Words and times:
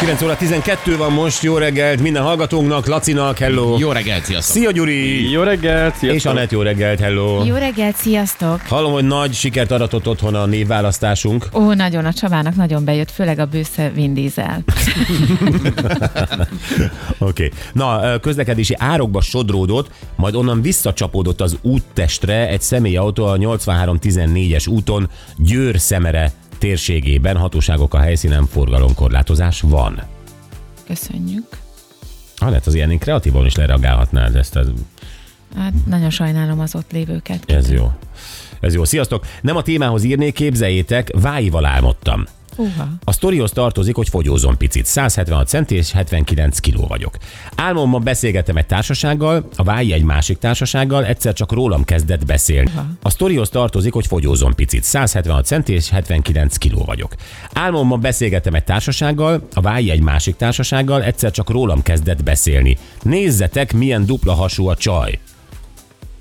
9 0.00 0.22
óra 0.22 0.36
12 0.36 0.96
van 0.96 1.12
most, 1.12 1.42
jó 1.42 1.56
reggelt 1.56 2.00
minden 2.00 2.22
hallgatónknak, 2.22 2.86
Lacinak, 2.86 3.38
hello. 3.38 3.78
Jó 3.78 3.92
reggelt, 3.92 4.24
sziasztok! 4.24 4.56
Szia 4.56 4.70
Gyuri! 4.70 5.30
Jó 5.30 5.42
reggelt, 5.42 5.94
sziasztok. 5.94 6.14
És 6.14 6.24
Anett, 6.24 6.50
jó 6.50 6.62
reggelt, 6.62 7.00
hello. 7.00 7.44
Jó 7.44 7.54
reggelt, 7.54 7.96
sziasztok! 7.96 8.60
Hallom, 8.68 8.92
hogy 8.92 9.04
nagy 9.04 9.34
sikert 9.34 9.70
aratott 9.70 10.08
otthon 10.08 10.34
a 10.34 10.46
névválasztásunk. 10.46 11.48
Ó, 11.52 11.72
nagyon, 11.72 12.04
a 12.04 12.12
Csabának 12.12 12.54
nagyon 12.54 12.84
bejött, 12.84 13.10
főleg 13.10 13.38
a 13.38 13.46
bősze 13.46 13.90
Vin 13.94 14.14
Diesel. 14.14 14.64
Oké. 17.18 17.44
Okay. 17.44 17.50
Na, 17.72 18.18
közlekedési 18.20 18.74
árokba 18.78 19.20
sodródott, 19.20 19.90
majd 20.16 20.34
onnan 20.34 20.62
visszacsapódott 20.62 21.40
az 21.40 21.56
úttestre 21.62 22.48
egy 22.48 22.62
személyautó 22.62 23.24
a 23.24 23.36
8314-es 23.36 24.68
úton 24.68 25.10
Győr-Szemere 25.36 26.32
térségében. 26.60 27.36
Hatóságok 27.36 27.94
a 27.94 27.98
helyszínen 27.98 28.46
forgalomkorlátozás 28.46 29.60
van. 29.60 30.02
Köszönjük. 30.86 31.46
Anett, 32.36 32.66
az 32.66 32.74
ilyen 32.74 32.98
kreatívan 32.98 33.46
is 33.46 33.54
lereagálhatnád 33.54 34.36
ezt. 34.36 34.56
Az... 34.56 34.72
Hát 35.56 35.72
nagyon 35.86 36.10
sajnálom 36.10 36.60
az 36.60 36.74
ott 36.74 36.92
lévőket. 36.92 37.50
Ez 37.50 37.70
jó. 37.70 37.92
Ez 38.60 38.74
jó. 38.74 38.84
Sziasztok! 38.84 39.26
Nem 39.40 39.56
a 39.56 39.62
témához 39.62 40.04
írnék, 40.04 40.34
képzeljétek, 40.34 41.10
váival 41.20 41.64
álmodtam. 41.64 42.24
Uha. 42.60 42.88
A 43.04 43.12
sztorihoz 43.12 43.50
tartozik, 43.50 43.94
hogy 43.94 44.08
fogyózom 44.08 44.56
picit. 44.56 44.86
176 44.86 45.48
centi 45.48 45.74
és 45.74 45.92
79 45.92 46.58
kiló 46.58 46.86
vagyok. 46.86 47.16
Álmomban 47.54 48.02
beszélgettem 48.02 48.56
egy 48.56 48.66
társasággal, 48.66 49.48
a 49.56 49.62
Vái 49.62 49.92
egy 49.92 50.02
másik 50.02 50.38
társasággal, 50.38 51.04
egyszer 51.04 51.32
csak 51.32 51.52
rólam 51.52 51.84
kezdett 51.84 52.26
beszélni. 52.26 52.70
Aha. 52.74 52.86
A 53.02 53.10
sztorihoz 53.10 53.48
tartozik, 53.48 53.92
hogy 53.92 54.06
fogyózom 54.06 54.54
picit. 54.54 54.82
176 54.82 55.46
centi 55.46 55.72
és 55.72 55.90
79 55.90 56.56
kiló 56.56 56.84
vagyok. 56.84 57.14
Álmomban 57.52 58.00
beszélgettem 58.00 58.54
egy 58.54 58.64
társasággal, 58.64 59.48
a 59.54 59.60
Vái 59.60 59.90
egy 59.90 60.02
másik 60.02 60.36
társasággal, 60.36 61.02
egyszer 61.02 61.30
csak 61.30 61.50
rólam 61.50 61.82
kezdett 61.82 62.22
beszélni. 62.22 62.76
Nézzetek, 63.02 63.72
milyen 63.72 64.06
dupla 64.06 64.32
hasú 64.32 64.68
a 64.68 64.76
csaj. 64.76 65.18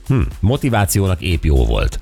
Hm, 0.08 0.21
motivációnak 0.39 1.21
épp 1.21 1.44
jó 1.44 1.66
volt. 1.66 1.99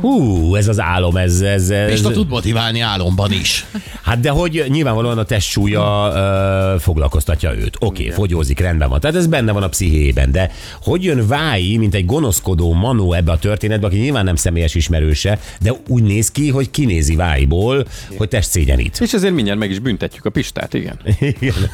Hú, 0.00 0.54
ez 0.54 0.68
az 0.68 0.80
álom, 0.80 1.16
ez... 1.16 1.40
ez, 1.40 1.70
ez 1.70 1.90
És 1.90 2.00
tud 2.00 2.28
motiválni 2.28 2.80
álomban 2.80 3.32
is. 3.32 3.66
Hát 4.02 4.20
de 4.20 4.30
hogy 4.30 4.64
nyilvánvalóan 4.68 5.18
a 5.18 5.24
testsúlya 5.24 6.12
ö, 6.14 6.78
foglalkoztatja 6.78 7.54
őt. 7.54 7.76
Oké, 7.80 8.02
okay, 8.02 8.14
fogyózik, 8.14 8.60
rendben 8.60 8.88
van. 8.88 9.00
Tehát 9.00 9.16
ez 9.16 9.26
benne 9.26 9.52
van 9.52 9.62
a 9.62 9.68
pszichéjében, 9.68 10.32
de 10.32 10.50
hogy 10.82 11.04
jön 11.04 11.26
Vái, 11.26 11.76
mint 11.76 11.94
egy 11.94 12.06
gonoszkodó 12.06 12.72
manó 12.72 13.12
ebbe 13.12 13.32
a 13.32 13.38
történetbe, 13.38 13.86
aki 13.86 13.96
nyilván 13.96 14.24
nem 14.24 14.36
személyes 14.36 14.74
ismerőse, 14.74 15.38
de 15.60 15.72
úgy 15.88 16.02
néz 16.02 16.30
ki, 16.30 16.50
hogy 16.50 16.70
kinézi 16.70 17.16
Váiból, 17.16 17.86
hogy 18.16 18.28
testszégyenít. 18.28 19.00
És 19.00 19.12
ezért 19.12 19.34
mindjárt 19.34 19.58
meg 19.58 19.70
is 19.70 19.78
büntetjük 19.78 20.24
a 20.24 20.30
Pistát, 20.30 20.74
igen. 20.74 20.98
Igen. 21.40 21.70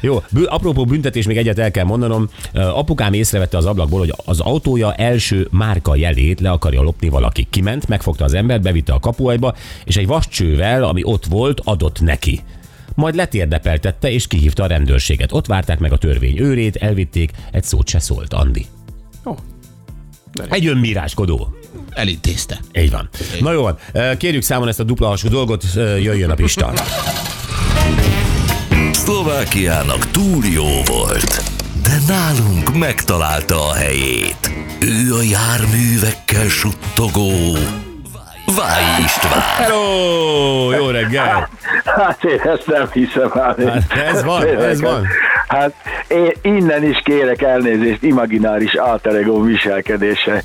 Jó, 0.00 0.22
apropó 0.44 0.84
büntetés, 0.84 1.26
még 1.26 1.36
egyet 1.36 1.58
el 1.58 1.70
kell 1.70 1.84
mondanom. 1.84 2.28
Apukám 2.52 3.12
észrevette 3.12 3.56
az 3.56 3.66
ablakból, 3.66 3.98
hogy 3.98 4.14
az 4.24 4.40
autója 4.40 4.94
első 4.94 5.48
márka 5.50 5.96
jelét 5.96 6.40
le 6.40 6.50
akarja 6.50 6.82
lopni 6.86 7.08
valaki. 7.08 7.46
Kiment, 7.50 7.88
megfogta 7.88 8.24
az 8.24 8.34
embert, 8.34 8.62
bevitte 8.62 8.92
a 8.92 9.00
kapuajba, 9.00 9.54
és 9.84 9.96
egy 9.96 10.06
vascsővel, 10.06 10.84
ami 10.84 11.00
ott 11.04 11.24
volt, 11.24 11.60
adott 11.64 12.00
neki. 12.00 12.40
Majd 12.94 13.14
letérdepeltette, 13.14 14.10
és 14.10 14.26
kihívta 14.26 14.62
a 14.62 14.66
rendőrséget. 14.66 15.32
Ott 15.32 15.46
várták 15.46 15.78
meg 15.78 15.92
a 15.92 15.98
törvény 15.98 16.38
őrét, 16.38 16.76
elvitték, 16.76 17.30
egy 17.52 17.64
szót 17.64 17.88
se 17.88 17.98
szólt, 17.98 18.32
Andi. 18.32 18.66
Ó, 19.24 19.34
Egy 20.50 20.66
önmíráskodó. 20.66 21.54
Elintézte. 21.90 22.60
Így 22.78 22.90
van. 22.90 23.08
Na 23.40 23.52
jó 23.52 23.62
van, 23.62 23.78
kérjük 24.16 24.42
számon 24.42 24.68
ezt 24.68 24.80
a 24.80 24.82
dupla 24.82 25.06
hasú 25.08 25.28
dolgot, 25.28 25.64
jöjjön 25.74 26.30
a 26.30 26.34
Pista. 26.34 26.72
Szlovákiának 28.92 30.10
túl 30.10 30.44
jó 30.44 30.82
volt, 30.86 31.42
de 31.82 31.98
nálunk 32.08 32.76
megtalálta 32.78 33.68
a 33.68 33.72
helyét. 33.74 34.55
Ő 34.80 35.14
a 35.14 35.22
járművekkel 35.22 36.48
suttogó 36.48 37.30
Váj 38.56 38.82
István. 39.04 39.40
Hello! 39.40 40.72
Jó 40.72 40.88
reggel! 40.88 41.48
Hát 41.84 42.24
én 42.24 42.40
ezt 42.40 42.66
nem 42.66 42.88
hiszem. 42.92 43.30
Hát 43.30 43.58
ez 44.06 44.24
van, 44.24 44.46
ez 44.46 44.80
van. 44.80 45.06
Hát 45.48 45.74
én 46.08 46.32
innen 46.42 46.84
is 46.84 47.00
kérek 47.04 47.42
elnézést 47.42 48.02
imagináris 48.02 48.74
alter 48.74 49.14
ego 49.14 49.42
viselkedése 49.42 50.42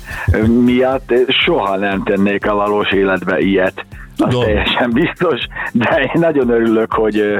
miatt. 0.64 1.12
Soha 1.44 1.76
nem 1.76 2.02
tennék 2.04 2.46
a 2.46 2.54
valós 2.54 2.90
életbe 2.90 3.38
ilyet. 3.38 3.86
Az 4.22 4.28
Tudom. 4.28 4.44
teljesen 4.44 4.90
biztos, 4.90 5.40
de 5.72 6.00
én 6.00 6.20
nagyon 6.20 6.48
örülök, 6.48 6.92
hogy 6.92 7.38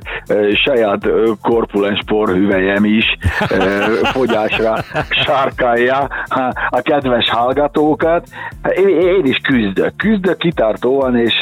saját 0.65 1.09
korpulens 1.43 2.01
porhüvelyem 2.07 2.85
is 2.85 3.05
fogyásra 4.17 4.75
sarkalja 5.11 6.09
ha, 6.29 6.53
a 6.71 6.81
kedves 6.81 7.31
hallgatókat. 7.31 8.27
Én, 8.77 9.25
is 9.25 9.37
küzdök. 9.37 9.97
Küzdök 9.97 10.37
kitartóan 10.37 11.17
és 11.17 11.39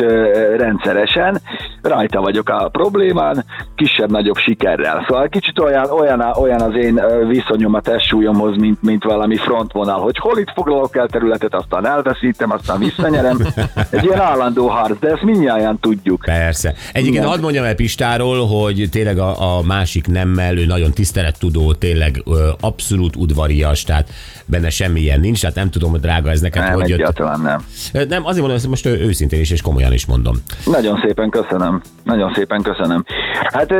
rendszeresen. 0.56 1.40
Rajta 1.82 2.20
vagyok 2.20 2.48
a 2.48 2.68
problémán, 2.68 3.44
kisebb-nagyobb 3.74 4.36
sikerrel. 4.36 5.04
Szóval 5.08 5.28
kicsit 5.28 5.58
olyan, 5.58 5.90
olyan, 5.90 6.20
olyan 6.20 6.60
az 6.60 6.74
én 6.76 7.00
viszonyom 7.28 7.74
a 7.74 7.80
testsúlyomhoz, 7.80 8.56
mint, 8.56 8.82
mint 8.82 9.04
valami 9.04 9.36
frontvonal, 9.36 10.00
hogy 10.00 10.18
hol 10.18 10.38
itt 10.38 10.52
foglalok 10.54 10.96
el 10.96 11.06
területet, 11.08 11.54
aztán 11.54 11.86
elveszítem, 11.86 12.50
aztán 12.50 12.78
visszanyerem. 12.78 13.38
Egy 13.90 14.04
ilyen 14.04 14.20
állandó 14.20 14.66
harc, 14.66 14.98
de 14.98 15.08
ezt 15.08 15.22
mindnyáján 15.22 15.78
tudjuk. 15.78 16.22
Persze. 16.24 16.74
Egyébként 16.92 17.24
hadd 17.24 17.40
mondjam 17.40 17.64
el 17.64 17.74
Pistáról, 17.74 18.46
hogy 18.46 18.88
tényleg 18.90 19.18
a, 19.18 19.56
a 19.56 19.62
másik 19.62 20.06
nemmel, 20.06 20.58
ő 20.58 20.66
nagyon 20.66 20.90
tisztelettudó, 20.90 21.72
tényleg 21.72 22.22
ö, 22.26 22.48
abszolút 22.60 23.16
udvarias, 23.16 23.84
tehát 23.84 24.08
benne 24.46 24.70
semmilyen 24.70 25.20
nincs, 25.20 25.40
tehát 25.40 25.56
nem 25.56 25.70
tudom, 25.70 25.90
hogy 25.90 26.00
drága 26.00 26.30
ez 26.30 26.40
neked, 26.40 26.62
Nem, 26.62 26.72
hogy 26.72 26.88
jött. 26.88 27.18
nem. 27.18 27.64
Nem, 28.08 28.24
azért 28.24 28.40
mondom, 28.40 28.56
ezt 28.56 28.66
most 28.66 28.86
őszintén 28.86 29.40
is 29.40 29.50
és 29.50 29.62
komolyan 29.62 29.92
is 29.92 30.06
mondom. 30.06 30.36
Nagyon 30.66 31.00
szépen 31.06 31.30
köszönöm. 31.30 31.69
Nagyon 32.02 32.32
szépen 32.34 32.62
köszönöm. 32.62 33.04
Hát 33.52 33.74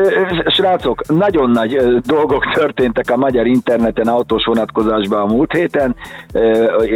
srácok, 0.47 1.09
nagyon 1.09 1.51
nagy 1.51 1.77
dolgok 2.07 2.53
történtek 2.53 3.11
a 3.11 3.17
magyar 3.17 3.47
interneten 3.47 4.09
autós 4.09 4.45
vonatkozásban 4.45 5.21
a 5.21 5.33
múlt 5.35 5.53
héten, 5.53 5.97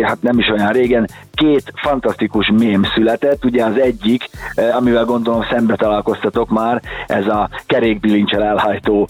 hát 0.03 0.23
nem 0.23 0.39
is 0.39 0.49
olyan 0.49 0.73
régen. 0.73 1.09
Két 1.35 1.73
fantasztikus 1.75 2.51
mém 2.59 2.83
született, 2.83 3.45
ugye 3.45 3.65
az 3.65 3.79
egyik, 3.79 4.25
amivel 4.77 5.05
gondolom 5.05 5.43
szembe 5.51 5.77
találkoztatok 5.77 6.49
már, 6.49 6.83
ez 7.07 7.27
a 7.27 7.49
kerékbilincsel 7.67 8.43
elhajtó 8.43 9.09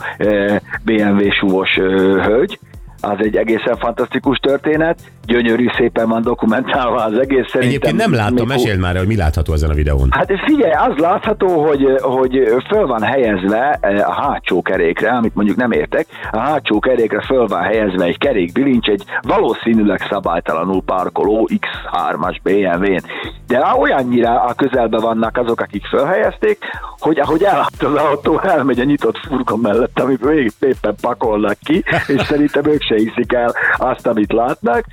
BMW 0.84 1.30
súvos 1.30 1.74
hölgy, 2.24 2.58
az 3.04 3.16
egy 3.18 3.36
egészen 3.36 3.76
fantasztikus 3.76 4.38
történet, 4.38 4.98
gyönyörű, 5.26 5.66
szépen 5.76 6.08
van 6.08 6.22
dokumentálva 6.22 7.04
az 7.04 7.18
egész. 7.18 7.46
Szerintem 7.50 7.68
Egyébként 7.68 7.96
nem 7.96 8.14
láttam, 8.14 8.46
még- 8.48 8.80
már 8.80 8.96
hogy 8.96 9.06
mi 9.06 9.16
látható 9.16 9.52
ezen 9.52 9.70
a 9.70 9.74
videón. 9.74 10.08
Hát 10.10 10.32
figyelj, 10.44 10.72
az 10.72 10.96
látható, 10.96 11.66
hogy, 11.66 11.86
hogy 12.00 12.42
föl 12.68 12.86
van 12.86 13.02
helyezve 13.02 13.78
eh, 13.80 14.08
a 14.08 14.12
hátsó 14.12 14.62
kerékre, 14.62 15.10
amit 15.10 15.34
mondjuk 15.34 15.56
nem 15.56 15.70
értek, 15.70 16.06
a 16.30 16.38
hátsó 16.38 16.78
kerékre 16.78 17.20
föl 17.20 17.46
van 17.46 17.62
helyezve 17.62 18.04
egy 18.04 18.18
kerékbilincs, 18.18 18.88
egy 18.88 19.04
valószínűleg 19.22 20.00
szabálytalanul 20.10 20.82
parkoló 20.82 21.48
X3-as 21.52 22.36
BMW-n. 22.42 23.02
De 23.46 23.74
olyannyira 23.78 24.42
a 24.42 24.54
közelben 24.54 25.00
vannak 25.00 25.36
azok, 25.36 25.60
akik 25.60 25.86
fölhelyezték, 25.86 26.58
hogy 26.98 27.18
ahogy 27.18 27.42
elállt 27.42 27.82
az 27.82 27.94
autó, 27.94 28.40
elmegy 28.40 28.80
a 28.80 28.84
nyitott 28.84 29.18
furgon 29.18 29.58
mellett, 29.58 30.06
még 30.06 30.52
éppen 30.60 30.94
pakolnak 31.00 31.56
ki, 31.64 31.84
és 32.06 32.22
szerintem 32.22 32.66
ők 32.66 32.82
se 32.82 32.93
hiszik 32.96 33.32
el 33.32 33.54
azt, 33.76 34.06
amit 34.06 34.32
látnak. 34.32 34.84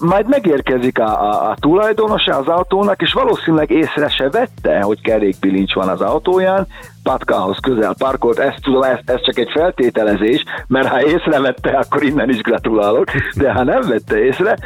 Majd 0.00 0.28
megérkezik 0.28 0.98
a, 0.98 1.30
a, 1.30 1.50
a 1.50 1.56
tulajdonosa 1.60 2.36
az 2.36 2.48
autónak, 2.48 3.02
és 3.02 3.12
valószínűleg 3.12 3.70
észre 3.70 4.08
se 4.08 4.30
vette, 4.30 4.80
hogy 4.80 5.00
kerékbilincs 5.00 5.74
van 5.74 5.88
az 5.88 6.00
autóján, 6.00 6.66
patkához 7.08 7.56
közel 7.62 7.94
parkolt, 7.98 8.38
ezt 8.38 8.62
tudom, 8.62 8.82
ez, 8.82 8.98
ez 9.04 9.22
csak 9.22 9.38
egy 9.38 9.50
feltételezés, 9.50 10.44
mert 10.66 10.88
ha 10.88 11.02
észrevette, 11.02 11.70
akkor 11.70 12.02
innen 12.02 12.28
is 12.28 12.40
gratulálok, 12.40 13.04
de 13.36 13.52
ha 13.52 13.64
nem 13.64 13.80
vette 13.88 14.18
észre, 14.18 14.56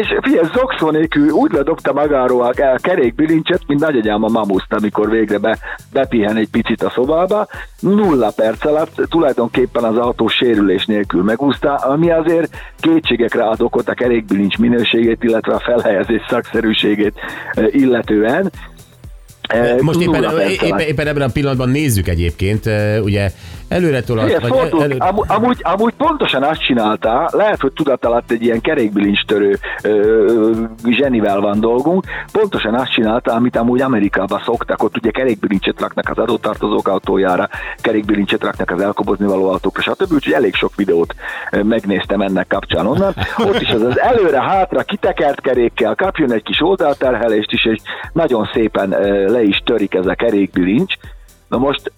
és 0.00 0.14
figyelj, 0.22 0.46
zokszó 0.54 0.90
nélkül 0.90 1.30
úgy 1.30 1.52
ledobta 1.52 1.92
magáról 1.92 2.42
a, 2.42 2.52
kerékbilincset, 2.76 3.60
mint 3.66 3.80
nagyagyám 3.80 4.22
a 4.22 4.28
mamuszt, 4.28 4.72
amikor 4.72 5.10
végre 5.10 5.38
be, 5.38 5.58
bepihen 5.92 6.36
egy 6.36 6.50
picit 6.50 6.82
a 6.82 6.90
szobába, 6.90 7.46
nulla 7.80 8.32
perc 8.36 8.64
alatt 8.64 9.02
tulajdonképpen 9.08 9.84
az 9.84 9.96
autó 9.96 10.28
sérülés 10.28 10.86
nélkül 10.86 11.22
megúszta, 11.22 11.74
ami 11.74 12.10
azért 12.10 12.56
kétségekre 12.80 13.44
ad 13.44 13.60
okot 13.60 13.88
a 13.88 13.94
kerékbilincs 13.94 14.58
minőségét, 14.58 15.22
illetve 15.22 15.54
a 15.54 15.60
felhelyezés 15.60 16.22
szakszerűségét 16.28 17.14
eh, 17.52 17.74
illetően. 17.74 18.50
Most 19.80 20.00
éppen, 20.00 20.24
éppen, 20.62 20.78
éppen 20.78 21.06
ebben 21.06 21.22
a 21.22 21.32
pillanatban 21.32 21.68
nézzük 21.68 22.08
egyébként, 22.08 22.70
ugye 23.02 23.30
előre 23.68 23.98
Igen, 23.98 24.40
vagy 24.40 24.50
fordult, 24.50 24.82
elő, 24.82 24.96
amúgy, 24.98 25.26
amúgy, 25.28 25.58
amúgy 25.62 25.92
pontosan 25.94 26.42
azt 26.42 26.64
csinálta, 26.64 27.28
lehet, 27.32 27.60
hogy 27.60 27.72
tudat 27.72 28.04
alatt 28.04 28.30
egy 28.30 28.42
ilyen 28.42 28.60
kerékbilincstörő 28.60 29.58
zsenivel 30.84 31.40
van 31.40 31.60
dolgunk, 31.60 32.04
pontosan 32.32 32.74
azt 32.74 32.92
csinálta, 32.92 33.32
amit 33.32 33.56
amúgy 33.56 33.80
Amerikában 33.80 34.42
szoktak, 34.44 34.82
ott 34.82 34.96
ugye 34.96 35.10
kerékbilincset 35.10 35.80
raknak 35.80 36.08
az 36.08 36.18
adótartozók 36.18 36.88
autójára, 36.88 37.48
kerékbilincset 37.80 38.42
raknak 38.42 38.70
az 38.70 38.80
elkobozni 38.80 39.26
való 39.26 39.48
autókra, 39.50 39.82
stb. 39.82 40.12
Úgyhogy 40.12 40.32
elég 40.32 40.54
sok 40.54 40.74
videót 40.76 41.14
megnéztem 41.50 42.20
ennek 42.20 42.46
kapcsán 42.46 42.86
onnan. 42.86 43.14
Ott 43.38 43.60
is 43.60 43.70
az 43.70 43.82
az 43.82 44.00
előre-hátra 44.00 44.82
kitekert 44.82 45.40
kerékkel 45.40 45.94
kapjon 45.94 46.32
egy 46.32 46.42
kis 46.42 46.60
oldalterhelést 46.60 47.52
is, 47.52 47.64
és 47.64 47.78
nagyon 48.12 48.48
szépen 48.52 48.88
le 49.30 49.42
is 49.42 49.62
törik 49.64 49.94
ez 49.94 50.06
a 50.06 50.14
kerékbilincs. 50.14 50.94
Na 51.48 51.58
most 51.58 51.92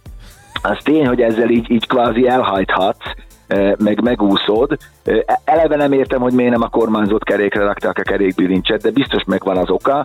az 0.62 0.79
tény, 0.82 1.06
hogy 1.06 1.20
ezzel 1.20 1.49
így, 1.49 1.70
így 1.70 1.87
kvázi 1.87 2.29
elhajthatsz, 2.29 3.05
meg 3.79 4.00
megúszod. 4.03 4.76
Eleve 5.44 5.76
nem 5.76 5.93
értem, 5.93 6.20
hogy 6.20 6.32
miért 6.32 6.50
nem 6.50 6.62
a 6.62 6.69
kormányzott 6.69 7.25
kerékre 7.25 7.64
rakták 7.64 7.99
a 7.99 8.03
kerékbilincset, 8.03 8.82
de 8.82 8.91
biztos 8.91 9.23
megvan 9.26 9.56
az 9.56 9.70
oka. 9.70 10.05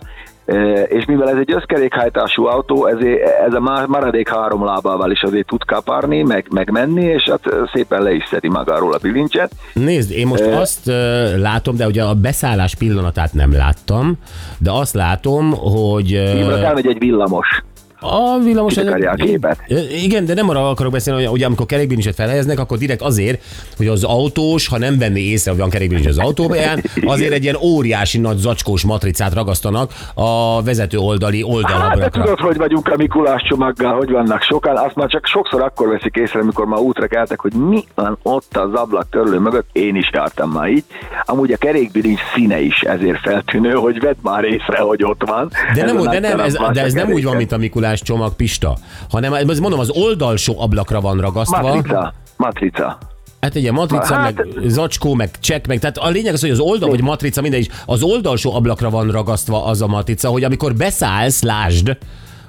És 0.86 1.04
mivel 1.04 1.28
ez 1.28 1.36
egy 1.36 1.52
összkerékhajtású 1.52 2.46
autó, 2.46 2.86
ezért 2.86 3.22
ez 3.46 3.52
a 3.52 3.86
maradék 3.86 4.28
három 4.28 4.64
lábával 4.64 5.10
is 5.10 5.22
azért 5.22 5.46
tud 5.46 5.64
kaparni, 5.64 6.22
meg, 6.22 6.46
meg 6.50 6.70
menni, 6.70 7.04
és 7.04 7.22
hát 7.30 7.40
szépen 7.72 8.02
le 8.02 8.12
is 8.12 8.24
szedi 8.30 8.48
magáról 8.48 8.92
a 8.92 8.98
bilincset. 9.02 9.52
Nézd, 9.72 10.10
én 10.10 10.26
most 10.26 10.42
Ö- 10.42 10.54
azt 10.54 10.90
látom, 11.36 11.76
de 11.76 11.86
ugye 11.86 12.02
a 12.02 12.14
beszállás 12.14 12.74
pillanatát 12.74 13.32
nem 13.32 13.52
láttam, 13.52 14.18
de 14.58 14.70
azt 14.70 14.94
látom, 14.94 15.52
hogy... 15.52 16.10
Imre 16.10 16.66
elmegy 16.66 16.86
egy 16.86 16.98
villamos. 16.98 17.62
A 18.04 18.38
villamos... 18.38 18.76
A 18.76 19.14
képet. 19.14 19.58
Igen, 20.02 20.24
de 20.24 20.34
nem 20.34 20.48
arra 20.48 20.68
akarok 20.68 20.92
beszélni, 20.92 21.24
hogy 21.24 21.32
ugye 21.32 21.46
amikor 21.46 21.66
kerékbilincset 21.66 22.14
felhelyeznek, 22.14 22.58
akkor 22.58 22.78
direkt 22.78 23.02
azért, 23.02 23.42
hogy 23.76 23.86
az 23.86 24.04
autós, 24.04 24.68
ha 24.68 24.78
nem 24.78 24.98
venné 24.98 25.20
észre, 25.20 25.50
hogy 25.50 25.60
van 25.60 25.70
kerékbilincs 25.70 26.06
az 26.06 26.18
autóján, 26.18 26.82
azért 27.04 27.32
egy 27.32 27.42
ilyen 27.42 27.56
óriási 27.60 28.18
nagy 28.18 28.36
zacskós 28.36 28.84
matricát 28.84 29.34
ragasztanak 29.34 29.92
a 30.14 30.62
vezető 30.62 30.98
oldali 30.98 31.40
Hát, 31.42 31.46
de 31.50 31.54
oldalabrakra. 31.54 32.22
tudod, 32.22 32.38
hogy 32.38 32.56
vagyunk 32.56 32.88
a 32.88 32.96
Mikulás 32.96 33.42
csomaggal, 33.42 33.96
hogy 33.96 34.10
vannak 34.10 34.42
sokan, 34.42 34.76
azt 34.76 34.94
már 34.94 35.08
csak 35.08 35.26
sokszor 35.26 35.62
akkor 35.62 35.88
veszik 35.88 36.14
észre, 36.16 36.40
amikor 36.40 36.66
már 36.66 36.80
útra 36.80 37.06
keltek, 37.06 37.40
hogy 37.40 37.52
mi 37.52 37.84
van 37.94 38.18
ott 38.22 38.56
az 38.56 38.72
ablak 38.74 39.08
törlő 39.10 39.38
mögött, 39.38 39.68
én 39.72 39.96
is 39.96 40.10
jártam 40.12 40.50
már 40.50 40.68
így. 40.68 40.84
Amúgy 41.24 41.52
a 41.52 41.56
kerékbilincs 41.56 42.20
színe 42.34 42.60
is 42.60 42.80
ezért 42.80 43.18
feltűnő, 43.18 43.72
hogy 43.72 44.00
vedd 44.00 44.16
már 44.22 44.44
észre, 44.44 44.78
hogy 44.78 45.04
ott 45.04 45.22
van. 45.26 45.50
De 45.74 45.84
nem, 45.84 45.96
Ez 45.96 46.04
a 46.04 46.10
de, 46.10 46.18
nem, 46.18 46.40
ez, 46.40 46.56
de 46.72 46.82
ez 46.82 46.92
nem 46.92 47.10
úgy 47.10 47.24
van, 47.24 47.36
mint 47.36 47.52
a 47.52 47.56
Mikulás 47.56 47.91
csomag 48.00 48.34
Pista, 48.36 48.76
hanem 49.10 49.32
mondom, 49.60 49.80
az 49.80 49.90
oldalsó 49.90 50.60
ablakra 50.60 51.00
van 51.00 51.20
ragasztva. 51.20 51.62
Matrica. 51.62 52.12
Matrica. 52.36 52.98
Hát 53.40 53.54
egy 53.54 53.62
ilyen 53.62 53.74
matrica, 53.74 54.14
Hát- 54.14 54.34
meg 54.34 54.46
zacskó, 54.66 55.14
meg 55.14 55.30
csekk, 55.40 55.66
meg 55.66 55.78
tehát 55.78 55.96
a 55.96 56.08
lényeg 56.08 56.32
az, 56.32 56.40
hogy 56.40 56.50
az 56.50 56.58
oldal, 56.60 56.88
vagy 56.88 57.02
matrica, 57.02 57.40
mindegy, 57.40 57.60
is, 57.60 57.68
az 57.86 58.02
oldalsó 58.02 58.54
ablakra 58.54 58.90
van 58.90 59.10
ragasztva 59.10 59.64
az 59.64 59.82
a 59.82 59.86
matrica, 59.86 60.28
hogy 60.28 60.44
amikor 60.44 60.74
beszállsz, 60.74 61.42
lásd, 61.42 61.96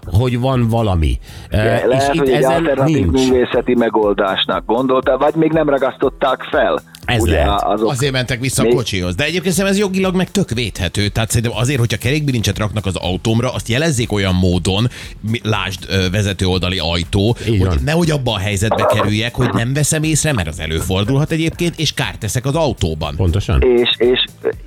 hogy 0.06 0.40
van 0.40 0.68
valami. 0.68 1.19
E, 1.50 1.63
Lehet, 1.63 2.01
és 2.01 2.07
hogy 2.07 2.16
itt 2.16 2.34
egy 2.34 2.44
ezen 2.44 2.51
alternatív 2.51 3.10
nincs. 3.10 3.30
művészeti 3.30 3.75
megoldásnak 3.75 4.66
gondolta, 4.66 5.18
vagy 5.18 5.36
még 5.36 5.51
nem 5.51 5.69
ragasztották 5.69 6.44
fel. 6.44 6.80
Ez 7.06 7.26
lehet. 7.26 7.62
Azok, 7.62 7.90
Azért 7.90 8.12
mentek 8.12 8.40
vissza 8.40 8.62
a 8.62 8.66
Még- 8.66 8.76
kocsihoz. 8.76 9.16
De 9.16 9.24
egyébként 9.24 9.54
szerintem 9.54 9.80
ez 9.80 9.86
jogilag 9.86 10.16
meg 10.16 10.32
tök 10.32 10.50
védhető. 10.50 11.08
Tehát 11.08 11.30
szerintem 11.32 11.58
azért, 11.60 11.80
hogyha 11.80 11.98
kerékbilincset 11.98 12.58
raknak 12.58 12.86
az 12.86 12.96
autómra, 12.96 13.54
azt 13.54 13.68
jelezzék 13.68 14.12
olyan 14.12 14.36
módon, 14.36 14.88
mi- 15.32 15.42
lásd 15.44 16.10
vezető 16.12 16.46
oldali 16.46 16.80
ajtó, 16.80 17.36
Így 17.48 17.66
hogy 17.66 17.80
nehogy 17.86 18.12
abba 18.12 18.32
a 18.34 18.38
helyzetbe 18.38 18.86
kerüljek, 18.86 19.36
hogy 19.36 19.50
nem 19.54 19.74
veszem 19.74 20.04
észre, 20.04 20.34
mert 20.34 20.48
az 20.48 20.60
előfordulhat 20.60 21.32
egyébként, 21.32 21.80
és 21.80 21.94
kárt 21.94 22.20
teszek 22.20 22.46
az 22.46 22.56
autóban. 22.56 23.16
Pontosan. 23.16 23.62
és, 23.62 23.90
és 23.98 24.26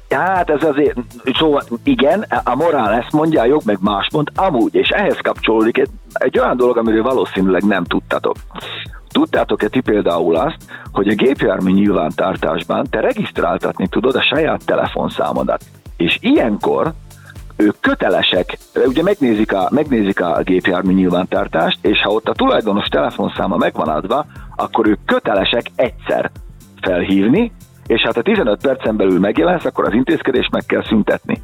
hát 0.08 0.50
ez 0.50 0.62
azért, 0.62 0.96
szóval 1.38 1.62
igen, 1.84 2.26
a 2.44 2.54
morál 2.54 2.92
ezt 2.92 3.12
mondja, 3.12 3.40
a 3.40 3.44
jog 3.44 3.62
meg 3.64 3.78
más 3.80 4.08
mond, 4.12 4.28
amúgy, 4.34 4.74
és 4.74 4.88
ehhez 4.88 5.16
kapcsolódik 5.22 5.78
egy, 5.78 5.88
egy 6.12 6.38
olyan 6.38 6.56
dolog, 6.56 6.76
amiről 6.76 7.02
valószínűleg 7.02 7.62
nem 7.62 7.84
tudtatok. 7.84 8.36
Tudtátok-e 9.16 9.68
ti 9.68 9.80
például 9.80 10.36
azt, 10.36 10.56
hogy 10.92 11.08
a 11.08 11.14
gépjármű 11.14 11.72
nyilvántartásban 11.72 12.86
te 12.90 13.00
regisztráltatni 13.00 13.88
tudod 13.88 14.14
a 14.14 14.22
saját 14.22 14.64
telefonszámodat, 14.64 15.64
és 15.96 16.18
ilyenkor 16.20 16.92
ők 17.56 17.80
kötelesek, 17.80 18.58
ugye 18.86 19.02
megnézik 19.02 19.52
a, 19.52 19.68
megnézik 19.70 20.20
a 20.20 20.40
gépjármű 20.42 20.92
nyilvántartást, 20.92 21.78
és 21.86 22.02
ha 22.02 22.10
ott 22.10 22.28
a 22.28 22.32
tulajdonos 22.32 22.86
telefonszáma 22.86 23.56
megvan 23.56 23.88
adva, 23.88 24.26
akkor 24.56 24.86
ők 24.86 24.98
kötelesek 25.06 25.70
egyszer 25.76 26.30
felhívni, 26.80 27.52
és 27.86 28.02
hát 28.02 28.16
a 28.16 28.22
15 28.22 28.60
percen 28.60 28.96
belül 28.96 29.18
megjelensz, 29.18 29.64
akkor 29.64 29.84
az 29.84 29.94
intézkedést 29.94 30.50
meg 30.50 30.64
kell 30.66 30.84
szüntetni. 30.84 31.42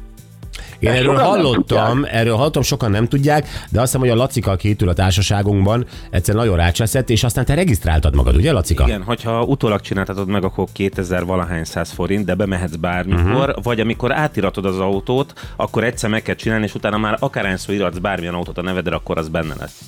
Én 0.83 0.91
erről 0.91 1.15
sokan 1.15 1.29
hallottam, 1.29 2.05
erről 2.11 2.35
hallottam, 2.35 2.61
sokan 2.61 2.91
nem 2.91 3.07
tudják, 3.07 3.47
de 3.69 3.81
azt 3.81 3.91
hiszem, 3.91 3.99
hogy 3.99 4.09
a 4.09 4.15
Lacika, 4.15 4.51
aki 4.51 4.69
itt 4.69 4.81
ül 4.81 4.89
a 4.89 4.93
társaságunkban, 4.93 5.85
egyszer 6.09 6.35
nagyon 6.35 6.55
rácseszett, 6.55 7.09
és 7.09 7.23
aztán 7.23 7.45
te 7.45 7.53
regisztráltad 7.53 8.15
magad, 8.15 8.35
ugye, 8.35 8.51
Lacika? 8.51 8.83
Igen, 8.83 9.03
hogyha 9.03 9.43
utólag 9.43 9.81
csináltatod 9.81 10.27
meg, 10.27 10.43
akkor 10.43 10.65
2000 10.73 11.25
valahány 11.25 11.63
száz 11.63 11.91
forint, 11.91 12.25
de 12.25 12.35
bemehetsz 12.35 12.75
bármikor, 12.75 13.49
uh-huh. 13.49 13.63
vagy 13.63 13.79
amikor 13.79 14.11
átiratod 14.11 14.65
az 14.65 14.79
autót, 14.79 15.33
akkor 15.55 15.83
egyszer 15.83 16.09
meg 16.09 16.21
kell 16.21 16.35
csinálni, 16.35 16.65
és 16.65 16.75
utána 16.75 16.97
már 16.97 17.17
akárhányszor 17.19 17.75
iratsz 17.75 17.97
bármilyen 17.97 18.33
autót 18.33 18.57
a 18.57 18.61
nevedre, 18.61 18.95
akkor 18.95 19.17
az 19.17 19.27
benne 19.27 19.53
lesz. 19.59 19.81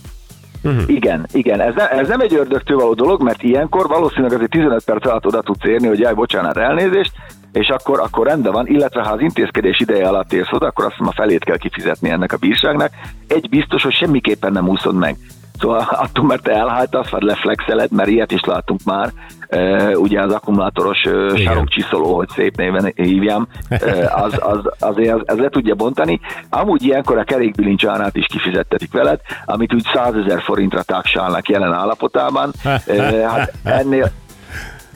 Igen, 0.88 1.26
igen, 1.32 1.62
ez, 1.62 1.74
ne, 1.76 1.90
ez 1.90 2.08
nem 2.08 2.20
egy 2.20 2.34
ördögtől 2.34 2.78
való 2.78 2.94
dolog, 2.94 3.22
mert 3.22 3.44
ilyenkor 3.44 3.88
valószínűleg 3.88 4.34
azért 4.34 4.50
15 4.50 4.84
perc 4.84 5.06
alatt 5.06 5.26
oda 5.26 5.42
tudsz 5.42 5.66
érni, 5.66 5.88
hogy 5.88 6.00
jaj, 6.00 6.14
bocsánat, 6.14 6.58
elnézést, 6.58 7.12
és 7.56 7.70
akkor, 7.70 8.00
akkor 8.00 8.28
rendben 8.28 8.52
van, 8.52 8.68
illetve 8.68 9.04
ha 9.04 9.12
az 9.12 9.22
intézkedés 9.22 9.80
ideje 9.80 10.08
alatt 10.08 10.34
érsz 10.34 10.52
oda, 10.52 10.66
akkor 10.66 10.86
azt 10.86 10.94
hiszem 10.94 11.08
a 11.08 11.22
felét 11.22 11.44
kell 11.44 11.58
kifizetni 11.58 12.10
ennek 12.10 12.34
a 12.34 12.38
bírságnak. 12.38 12.90
Egy 13.28 13.50
biztos, 13.50 13.84
hogy 13.84 13.94
semmiképpen 13.94 14.52
nem 14.52 14.68
úszod 14.68 14.96
meg. 14.96 15.16
Szóval 15.60 15.80
attól, 16.06 16.26
mert 16.26 16.44
te 16.44 16.52
elhajtasz, 16.52 17.10
vagy 17.10 17.22
leflexeled, 17.22 17.92
mert 17.92 18.10
ilyet 18.10 18.32
is 18.32 18.42
látunk 18.44 18.80
már, 18.84 19.10
e, 19.48 19.90
ugye 19.98 20.22
az 20.22 20.34
akkumulátoros 20.34 21.04
e, 21.04 21.36
sarokcsiszoló, 21.36 22.16
hogy 22.16 22.30
szép 22.30 22.58
néven 22.58 22.92
hívjam, 22.96 23.48
e, 23.70 24.14
az, 24.16 24.40
az, 24.40 24.60
azért 24.80 25.14
az, 25.14 25.22
ez 25.26 25.38
le 25.38 25.50
tudja 25.50 25.76
bontani. 25.76 26.20
Amúgy 26.50 26.84
ilyenkor 26.84 27.18
a 27.18 27.24
kerékbilincs 27.24 27.86
árát 27.86 28.16
is 28.16 28.26
kifizettetik 28.26 28.92
veled, 28.92 29.20
amit 29.46 29.74
úgy 29.74 29.86
100 29.94 30.14
ezer 30.16 30.42
forintra 30.42 30.84
taksálnak 30.84 31.50
jelen 31.50 31.74
állapotában. 31.74 32.52
E, 32.86 33.30
hát 33.30 33.54
ennél, 33.64 34.12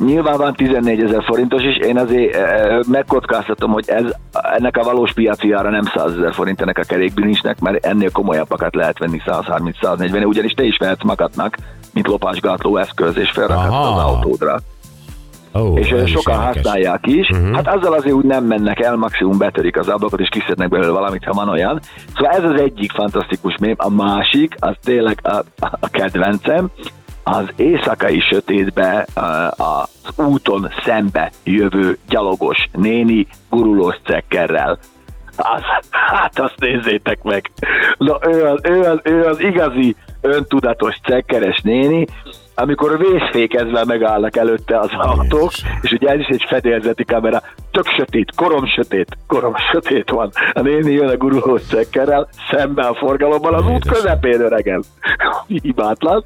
Nyilván 0.05 0.37
van 0.37 0.53
14 0.53 1.03
ezer 1.03 1.23
forintos 1.23 1.63
is, 1.63 1.77
én 1.77 1.97
azért 1.97 2.35
e, 2.35 2.79
megkockáztatom, 2.87 3.71
hogy 3.71 3.83
ez, 3.87 4.03
ennek 4.31 4.77
a 4.77 4.83
valós 4.83 5.13
piaci 5.13 5.51
ára 5.51 5.69
nem 5.69 5.85
100 5.95 6.11
ezer 6.11 6.33
forint 6.33 6.61
ennek 6.61 6.77
a 6.77 6.83
kerékbilincsnek, 6.83 7.59
mert 7.59 7.85
ennél 7.85 8.11
komolyabbakat 8.11 8.75
lehet 8.75 8.97
venni 8.99 9.21
130-140, 9.25 10.25
ugyanis 10.25 10.51
te 10.51 10.63
is 10.63 10.77
vehetsz 10.77 11.03
magadnak, 11.03 11.57
mint 11.93 12.07
lopásgátló 12.07 12.77
eszköz, 12.77 13.17
és 13.17 13.31
felrakhatsz 13.31 13.71
Aha. 13.73 13.99
az 13.99 14.03
autódra. 14.03 14.59
Ó, 15.55 15.77
és 15.77 15.91
is 15.91 16.11
sokan 16.11 16.33
érdekes. 16.33 16.55
használják 16.55 17.07
is. 17.07 17.29
Uh-huh. 17.29 17.55
Hát 17.55 17.67
azzal 17.67 17.93
azért 17.93 18.15
úgy 18.15 18.25
nem 18.25 18.43
mennek 18.43 18.79
el, 18.79 18.95
maximum 18.95 19.37
betörik 19.37 19.77
az 19.77 19.87
ablakot, 19.87 20.19
és 20.19 20.29
kiszednek 20.29 20.69
belőle 20.69 20.91
valamit, 20.91 21.23
ha 21.23 21.33
van 21.33 21.49
olyan. 21.49 21.79
Szóval 22.15 22.31
ez 22.31 22.43
az 22.43 22.61
egyik 22.61 22.91
fantasztikus 22.91 23.55
mém. 23.59 23.75
A 23.77 23.89
másik, 23.89 24.55
az 24.59 24.75
tényleg 24.83 25.19
a, 25.23 25.43
a 25.79 25.89
kedvencem, 25.89 26.69
az 27.23 27.43
éjszakai 27.55 28.19
sötétbe 28.19 29.05
a- 29.13 29.53
az 29.63 29.88
úton 30.15 30.69
szembe 30.85 31.31
jövő 31.43 31.97
gyalogos 32.09 32.69
néni 32.71 33.27
gurulós 33.49 33.95
cekkerrel. 34.05 34.79
Az, 35.37 35.61
hát 35.89 36.39
azt 36.39 36.59
nézzétek 36.59 37.23
meg. 37.23 37.51
Na, 37.97 38.17
ő 38.27 38.45
az, 38.45 38.59
ő 38.63 38.81
az, 38.81 38.99
ő 39.03 39.23
az 39.23 39.39
igazi 39.39 39.95
öntudatos 40.21 40.99
cekkeres 41.03 41.61
néni, 41.63 42.05
amikor 42.55 42.97
vészfékezve 42.97 43.85
megállnak 43.85 44.35
előtte 44.35 44.79
az 44.79 44.89
autók, 44.91 45.51
és 45.81 45.91
ugye 45.91 46.09
ez 46.09 46.19
is 46.19 46.27
egy 46.27 46.45
fedélzeti 46.47 47.05
kamera, 47.05 47.41
tök 47.71 47.87
sötét, 47.97 48.31
korom 48.35 48.65
sötét, 48.65 49.17
korom 49.27 49.53
sötét 49.71 50.09
van. 50.09 50.31
A 50.53 50.61
néni 50.61 50.91
jön 50.91 51.09
a 51.09 51.17
gurulós 51.17 51.61
cekkerrel, 51.61 52.29
szemben 52.51 52.85
a 52.85 52.93
forgalomban, 52.93 53.53
az 53.53 53.67
út 53.67 53.87
közepén 53.87 54.41
öregem. 54.41 54.81
Hibátlan. 55.47 56.23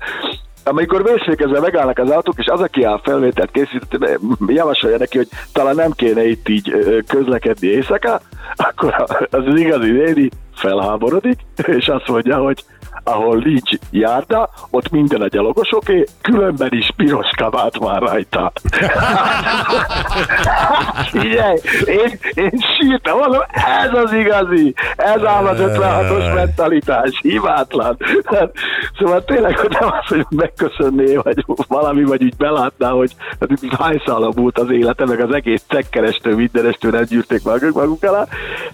Amikor 0.64 1.04
vészfékezve 1.04 1.60
megállnak 1.60 1.98
az 1.98 2.10
autók, 2.10 2.36
és 2.38 2.46
az, 2.46 2.60
aki 2.60 2.84
a 2.84 3.02
felvételt 3.04 3.52
készített, 3.52 4.20
javasolja 4.48 4.98
neki, 4.98 5.18
hogy 5.18 5.28
talán 5.54 5.76
nem 5.76 5.92
kéne 5.92 6.28
itt 6.28 6.50
így 6.50 6.76
közlekedni 7.08 7.68
éjszaka, 7.68 8.22
akkor 8.70 9.06
az 9.30 9.48
az 9.48 9.60
igazi 9.60 9.92
néni 9.92 10.30
felháborodik, 10.64 11.40
és 11.66 11.88
azt 11.88 12.08
mondja, 12.08 12.38
hogy 12.38 12.64
ahol 13.04 13.36
nincs 13.36 13.70
járda, 13.92 14.50
ott 14.70 14.90
minden 14.90 15.22
a 15.22 15.28
gyalogosoké, 15.28 16.04
különben 16.22 16.70
is 16.72 16.92
piros 16.96 17.30
kabát 17.38 17.76
van 17.76 18.00
rajta. 18.00 18.52
Figyelj, 21.12 21.60
én, 21.86 22.20
én 22.34 22.52
sírtam, 22.78 23.18
mondom, 23.18 23.42
ez 23.84 23.94
az 24.04 24.14
igazi, 24.14 24.74
ez 24.96 25.24
áll 25.24 25.46
az 25.46 25.58
56-os 25.60 26.36
mentalitás, 26.36 27.20
hibátlan. 27.22 27.98
Szóval 28.98 29.24
tényleg, 29.24 29.58
hogy 29.58 29.78
nem 29.80 29.90
az, 29.90 30.08
hogy 30.08 30.26
megköszönné, 30.30 31.16
vagy 31.16 31.46
valami, 31.68 32.04
vagy 32.04 32.24
úgy 32.24 32.36
belátná, 32.36 32.90
hogy 32.90 33.12
hát 33.40 33.80
hányszál 33.80 34.32
múlt 34.36 34.60
az 34.60 34.72
élete, 34.72 35.06
meg 35.06 35.20
az 35.20 35.34
egész 35.34 35.64
cekkerestől, 35.68 36.36
mindenestől 36.36 36.92
nem 36.92 37.04
gyűrték 37.04 37.44
maguk, 37.44 37.74
maguk 37.74 38.04
alá. 38.04 38.26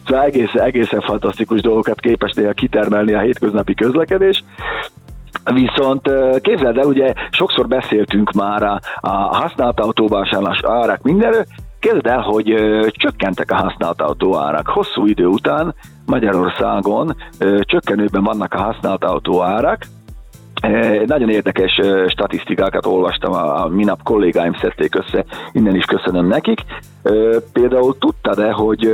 Szóval 0.08 0.24
egészen, 0.24 0.62
egészen 0.62 1.02
fantasztikus 1.02 1.62
dolgokat 1.80 2.00
képes 2.00 2.32
néha 2.32 2.54
kitermelni 2.54 3.14
a 3.14 3.20
hétköznapi 3.20 3.74
közlekedés. 3.74 4.44
Viszont 5.54 6.10
képzeld 6.42 6.78
el, 6.78 6.86
ugye 6.86 7.14
sokszor 7.30 7.68
beszéltünk 7.68 8.32
már 8.32 8.64
a, 8.64 8.80
a 9.00 9.10
használt 9.10 9.80
autóvásárlás 9.80 10.60
árak 10.64 11.02
mindenről, 11.02 11.46
Képzeld 11.80 12.06
el, 12.06 12.22
hogy 12.22 12.54
csökkentek 12.92 13.52
a 13.52 13.56
használt 13.56 14.02
autó 14.02 14.38
árak. 14.38 14.68
Hosszú 14.68 15.06
idő 15.06 15.26
után 15.26 15.76
Magyarországon 16.06 17.16
csökkenőben 17.60 18.24
vannak 18.24 18.54
a 18.54 18.62
használt 18.62 19.04
autó 19.04 19.42
árak, 19.42 19.86
Nagyon 21.06 21.30
érdekes 21.30 21.80
statisztikákat 22.08 22.86
olvastam, 22.86 23.34
a 23.34 23.68
minap 23.68 24.04
kollégáim 24.04 24.54
szedték 24.54 24.96
össze, 24.96 25.26
innen 25.52 25.76
is 25.76 25.86
köszönöm 25.86 26.28
nekik. 26.28 26.60
Például 27.54 27.98
tudtad-e, 27.98 28.52
hogy 28.52 28.94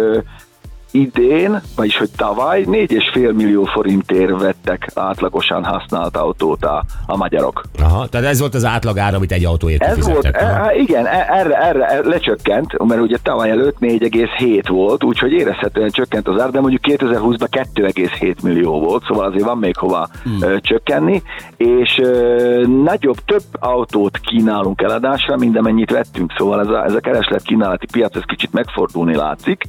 idén, 0.96 1.62
vagyis 1.76 1.98
hogy 1.98 2.10
tavaly 2.16 2.64
4,5 2.68 3.34
millió 3.34 3.64
forintért 3.64 4.42
vettek 4.42 4.92
átlagosan 4.94 5.64
használt 5.64 6.18
autót 6.18 6.66
a, 6.66 6.84
a 7.06 7.18
magyarok. 7.18 7.64
Aha, 7.82 8.08
tehát 8.08 8.28
ez 8.28 8.40
volt 8.40 8.54
az 8.54 8.66
átlag 8.66 8.98
amit 8.98 9.32
egy 9.32 9.46
autóért 9.46 9.84
Ez 9.84 10.08
volt, 10.08 10.26
e, 10.26 10.46
hát 10.46 10.76
igen, 10.76 11.06
e- 11.06 11.28
erre, 11.30 11.56
erre 11.58 12.02
lecsökkent, 12.04 12.84
mert 12.84 13.02
ugye 13.02 13.18
tavaly 13.24 13.50
előtt 13.50 13.78
4,7 13.80 14.64
volt, 14.68 15.04
úgyhogy 15.04 15.32
érezhetően 15.32 15.90
csökkent 15.90 16.28
az 16.28 16.42
ár, 16.42 16.50
de 16.50 16.60
mondjuk 16.60 16.82
2020-ban 16.88 17.66
2,7 17.74 18.42
millió 18.44 18.80
volt, 18.80 19.04
szóval 19.08 19.26
azért 19.26 19.46
van 19.46 19.58
még 19.58 19.78
hova 19.78 20.08
hmm. 20.24 20.60
csökkenni, 20.60 21.22
és 21.58 22.00
ö, 22.04 22.66
nagyobb, 22.84 23.18
több 23.26 23.44
autót 23.60 24.18
kínálunk 24.18 24.82
eladásra, 24.82 25.38
mint 25.38 25.58
amennyit 25.58 25.92
vettünk, 25.92 26.34
szóval 26.38 26.60
ez 26.60 26.68
a, 26.68 26.84
ez 26.84 26.94
a 26.94 27.00
kereslet 27.00 27.42
kínálati 27.42 27.86
piac, 27.92 28.16
ez 28.16 28.24
kicsit 28.26 28.54
megfordulni 28.54 29.16
látszik. 29.16 29.64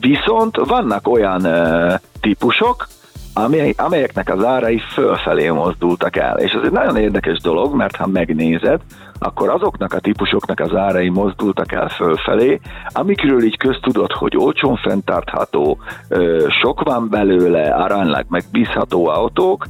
Viszont 0.00 0.56
vannak 0.56 1.08
olyan 1.08 1.46
típusok, 2.20 2.86
amely, 3.34 3.74
amelyeknek 3.76 4.34
az 4.34 4.44
árai 4.44 4.80
fölfelé 4.92 5.50
mozdultak 5.50 6.16
el. 6.16 6.38
És 6.38 6.52
ez 6.52 6.62
egy 6.64 6.72
nagyon 6.72 6.96
érdekes 6.96 7.38
dolog, 7.38 7.74
mert 7.74 7.96
ha 7.96 8.06
megnézed, 8.06 8.80
akkor 9.18 9.48
azoknak 9.48 9.92
a 9.92 9.98
típusoknak 9.98 10.60
az 10.60 10.74
árai 10.74 11.08
mozdultak 11.08 11.72
el 11.72 11.88
fölfelé, 11.88 12.60
amikről 12.88 13.42
így 13.42 13.56
köztudott, 13.56 14.12
hogy 14.12 14.36
olcsón 14.36 14.76
fenntartható, 14.76 15.78
sok 16.62 16.82
van 16.82 17.08
belőle, 17.08 17.74
aránylag 17.74 18.24
megbízható 18.28 19.06
autók, 19.08 19.66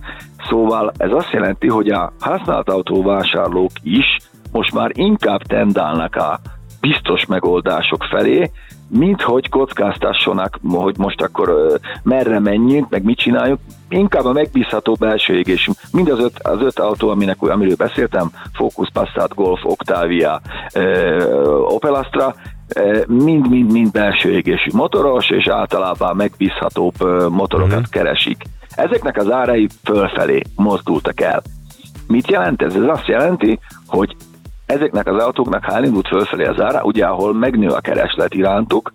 szóval 0.49 0.93
ez 0.97 1.11
azt 1.13 1.31
jelenti, 1.33 1.69
hogy 1.69 1.89
a 1.89 2.13
használt 2.21 2.69
autóvásárlók 2.69 3.71
is 3.83 4.19
most 4.53 4.75
már 4.75 4.91
inkább 4.95 5.43
tendálnak 5.43 6.17
a 6.17 6.39
biztos 6.81 7.27
megoldások 7.27 8.05
felé, 8.05 8.51
mint 8.89 9.23
hogy 9.23 9.49
kockáztassanak, 9.49 10.59
hogy 10.69 10.99
most 10.99 11.23
akkor 11.23 11.79
merre 12.03 12.41
menjünk, 12.41 12.89
meg 12.89 13.05
mit 13.05 13.19
csináljuk, 13.19 13.59
inkább 13.89 14.25
a 14.25 14.33
megbízható 14.33 14.97
belső 14.99 15.35
égésű. 15.39 15.73
Mind 15.93 16.09
az 16.09 16.19
öt, 16.19 16.39
az 16.43 16.61
öt 16.61 16.79
autó, 16.79 17.09
aminek, 17.09 17.43
amiről 17.43 17.77
beszéltem, 17.77 18.31
Focus, 18.53 18.89
Passat, 18.93 19.35
Golf, 19.35 19.65
Octavia, 19.65 20.41
Opel 21.69 21.95
Astra, 21.95 22.35
mind-mind-mind 23.07 23.91
belső 23.91 24.31
égésű 24.31 24.71
motoros, 24.73 25.31
és 25.31 25.49
általában 25.49 26.17
megbízhatóbb 26.17 26.95
motorokat 27.31 27.73
uh-huh. 27.73 27.91
keresik. 27.91 28.43
Ezeknek 28.71 29.17
az 29.17 29.31
árai 29.31 29.69
fölfelé 29.85 30.43
mozdultak 30.57 31.21
el. 31.21 31.43
Mit 32.07 32.31
jelent 32.31 32.63
ez? 32.63 32.75
Ez 32.75 32.83
azt 32.83 33.07
jelenti, 33.07 33.59
hogy 33.87 34.17
ezeknek 34.67 35.07
az 35.07 35.23
autóknak, 35.23 35.65
ha 35.65 35.77
elindult 35.77 36.09
fölfelé 36.09 36.45
az 36.45 36.61
ára, 36.61 36.83
ugye 36.83 37.05
ahol 37.05 37.35
megnő 37.35 37.69
a 37.69 37.81
kereslet 37.81 38.35
irántuk, 38.35 38.93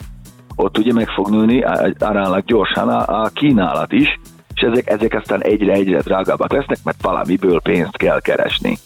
ott 0.55 0.77
ugye 0.77 0.93
meg 0.93 1.07
fog 1.07 1.29
nőni 1.29 1.63
aránylag 1.99 2.43
gyorsan 2.45 2.89
a, 2.89 3.23
a 3.23 3.29
kínálat 3.33 3.91
is, 3.91 4.19
és 4.53 4.61
ezek, 4.61 4.89
ezek 4.89 5.13
aztán 5.13 5.43
egyre-egyre 5.43 5.99
drágábbak 5.99 6.51
lesznek, 6.51 6.77
mert 6.83 7.01
valamiből 7.01 7.61
pénzt 7.61 7.97
kell 7.97 8.21
keresni. 8.21 8.77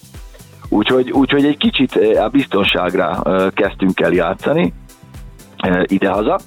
Úgyhogy, 0.69 1.11
úgyhogy 1.11 1.45
egy 1.45 1.57
kicsit 1.57 1.95
eh, 1.95 2.23
a 2.23 2.27
biztonságra 2.27 3.21
eh, 3.23 3.47
kezdtünk 3.53 3.99
el 3.99 4.11
játszani 4.11 4.73
eh, 5.57 5.83
idehaza, 5.85 6.39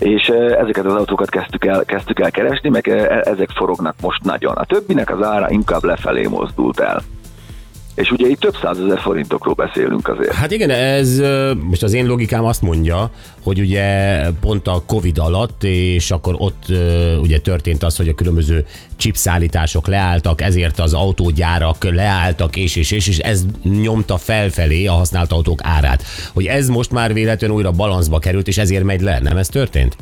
és 0.00 0.28
ezeket 0.58 0.84
az 0.84 0.94
autókat 0.94 1.30
kezdtük 1.30 1.64
el, 1.64 1.84
kezdtük 1.84 2.20
el 2.20 2.30
keresni, 2.30 2.68
meg 2.68 2.88
eh, 2.88 3.20
ezek 3.20 3.50
forognak 3.50 3.94
most 4.02 4.22
nagyon. 4.22 4.56
A 4.56 4.64
többinek 4.64 5.10
az 5.10 5.26
ára 5.26 5.50
inkább 5.50 5.84
lefelé 5.84 6.26
mozdult 6.26 6.80
el. 6.80 7.02
És 7.94 8.10
ugye 8.10 8.28
itt 8.28 8.40
több 8.40 8.56
százezer 8.62 8.98
forintokról 8.98 9.54
beszélünk 9.54 10.08
azért. 10.08 10.32
Hát 10.32 10.50
igen, 10.50 10.70
ez 10.70 11.22
most 11.62 11.82
az 11.82 11.92
én 11.92 12.06
logikám 12.06 12.44
azt 12.44 12.62
mondja, 12.62 13.10
hogy 13.42 13.60
ugye 13.60 14.22
pont 14.40 14.66
a 14.66 14.82
Covid 14.86 15.18
alatt, 15.18 15.64
és 15.64 16.10
akkor 16.10 16.34
ott 16.38 16.64
ugye 17.20 17.38
történt 17.38 17.82
az, 17.82 17.96
hogy 17.96 18.08
a 18.08 18.14
különböző 18.14 18.66
chipszállítások 18.96 19.86
leálltak, 19.86 20.40
ezért 20.40 20.78
az 20.78 20.94
autógyárak 20.94 21.84
leálltak, 21.84 22.56
és, 22.56 22.76
és, 22.76 22.90
és, 22.90 23.08
és 23.08 23.18
ez 23.18 23.44
nyomta 23.62 24.16
felfelé 24.16 24.86
a 24.86 24.92
használt 24.92 25.32
autók 25.32 25.60
árát. 25.62 26.02
Hogy 26.34 26.46
ez 26.46 26.68
most 26.68 26.90
már 26.90 27.12
véletlenül 27.12 27.56
újra 27.56 27.70
balanszba 27.70 28.18
került, 28.18 28.48
és 28.48 28.58
ezért 28.58 28.84
megy 28.84 29.00
le, 29.00 29.18
nem 29.18 29.36
ez 29.36 29.48
történt? 29.48 29.96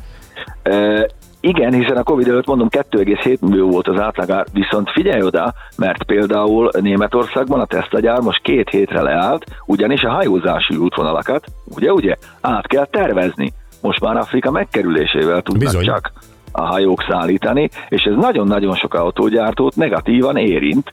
Igen, 1.40 1.72
hiszen 1.72 1.96
a 1.96 2.02
Covid 2.02 2.28
előtt 2.28 2.46
mondom 2.46 2.68
2,7 2.70 3.38
millió 3.40 3.70
volt 3.70 3.88
az 3.88 4.00
átlagár, 4.00 4.46
viszont 4.52 4.90
figyelj 4.90 5.22
oda, 5.22 5.54
mert 5.76 6.02
például 6.02 6.70
Németországban 6.80 7.60
a 7.60 7.66
Tesla 7.66 8.00
gyár 8.00 8.20
most 8.20 8.42
két 8.42 8.68
hétre 8.68 9.02
leállt, 9.02 9.44
ugyanis 9.66 10.02
a 10.02 10.10
hajózási 10.10 10.76
útvonalakat, 10.76 11.44
ugye, 11.64 11.92
ugye, 11.92 12.14
át 12.40 12.66
kell 12.66 12.86
tervezni. 12.86 13.52
Most 13.80 14.00
már 14.00 14.16
Afrika 14.16 14.50
megkerülésével 14.50 15.42
tudnak 15.42 15.64
Bizony. 15.64 15.84
csak 15.84 16.12
a 16.52 16.62
hajók 16.62 17.04
szállítani, 17.08 17.70
és 17.88 18.02
ez 18.02 18.14
nagyon-nagyon 18.16 18.74
sok 18.74 18.94
autógyártót 18.94 19.76
negatívan 19.76 20.36
érint. 20.36 20.92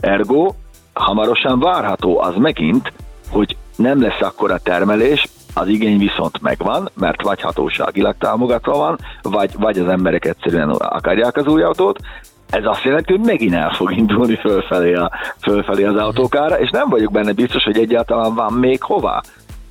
Ergo, 0.00 0.52
hamarosan 0.92 1.58
várható 1.60 2.20
az 2.20 2.36
megint, 2.36 2.92
hogy 3.30 3.56
nem 3.76 4.02
lesz 4.02 4.20
akkora 4.20 4.58
termelés, 4.58 5.28
az 5.54 5.68
igény 5.68 5.98
viszont 5.98 6.40
megvan, 6.40 6.88
mert 6.94 7.22
vagy 7.22 7.40
hatóságilag 7.40 8.14
támogatva 8.18 8.76
van, 8.76 8.98
vagy, 9.22 9.50
vagy 9.58 9.78
az 9.78 9.88
emberek 9.88 10.24
egyszerűen 10.24 10.70
akarják 10.70 11.36
az 11.36 11.46
új 11.46 11.62
autót, 11.62 11.98
ez 12.50 12.64
azt 12.64 12.82
jelenti, 12.82 13.12
hogy 13.12 13.26
megint 13.26 13.54
el 13.54 13.70
fog 13.70 13.92
indulni 13.92 14.36
fölfelé, 14.36 14.94
a, 14.94 15.10
fölfelé 15.40 15.84
az 15.84 15.96
autókára, 15.96 16.60
és 16.60 16.70
nem 16.70 16.88
vagyok 16.88 17.12
benne 17.12 17.32
biztos, 17.32 17.62
hogy 17.62 17.78
egyáltalán 17.78 18.34
van 18.34 18.52
még 18.52 18.82
hová. 18.82 19.22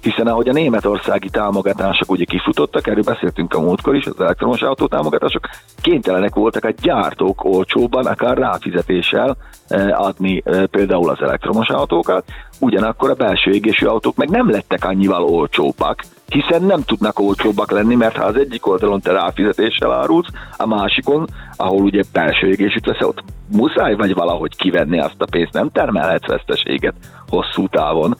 Hiszen 0.01 0.27
ahogy 0.27 0.49
a 0.49 0.53
németországi 0.53 1.29
támogatások 1.29 2.11
ugye 2.11 2.23
kifutottak, 2.23 2.87
erről 2.87 3.03
beszéltünk 3.03 3.53
a 3.53 3.61
múltkor 3.61 3.95
is, 3.95 4.05
az 4.05 4.19
elektromos 4.21 4.61
autó 4.61 4.87
támogatások, 4.87 5.49
kénytelenek 5.81 6.35
voltak 6.35 6.63
a 6.63 6.73
gyártók 6.81 7.43
olcsóbban, 7.43 8.05
akár 8.05 8.37
ráfizetéssel 8.37 9.37
eh, 9.67 10.01
adni 10.01 10.41
eh, 10.45 10.63
például 10.63 11.09
az 11.09 11.21
elektromos 11.21 11.67
autókat, 11.67 12.23
ugyanakkor 12.59 13.09
a 13.09 13.13
belső 13.13 13.51
égésű 13.51 13.85
autók 13.85 14.15
meg 14.15 14.29
nem 14.29 14.49
lettek 14.49 14.85
annyival 14.85 15.23
olcsóbbak, 15.23 16.03
hiszen 16.27 16.63
nem 16.63 16.81
tudnak 16.83 17.19
olcsóbbak 17.19 17.71
lenni, 17.71 17.95
mert 17.95 18.15
ha 18.15 18.25
az 18.25 18.35
egyik 18.35 18.67
oldalon 18.67 19.01
te 19.01 19.11
ráfizetéssel 19.11 19.91
árulsz, 19.91 20.29
a 20.57 20.65
másikon, 20.65 21.27
ahol 21.55 21.81
ugye 21.81 22.03
belső 22.13 22.47
égésűt 22.47 22.85
veszel, 22.85 23.07
ott 23.07 23.23
muszáj 23.51 23.95
vagy 23.95 24.13
valahogy 24.13 24.55
kivenni 24.55 24.99
azt 24.99 25.21
a 25.21 25.27
pénzt, 25.31 25.53
nem 25.53 25.69
termelhetsz 25.71 26.27
veszteséget 26.27 26.95
hosszú 27.27 27.67
távon. 27.67 28.17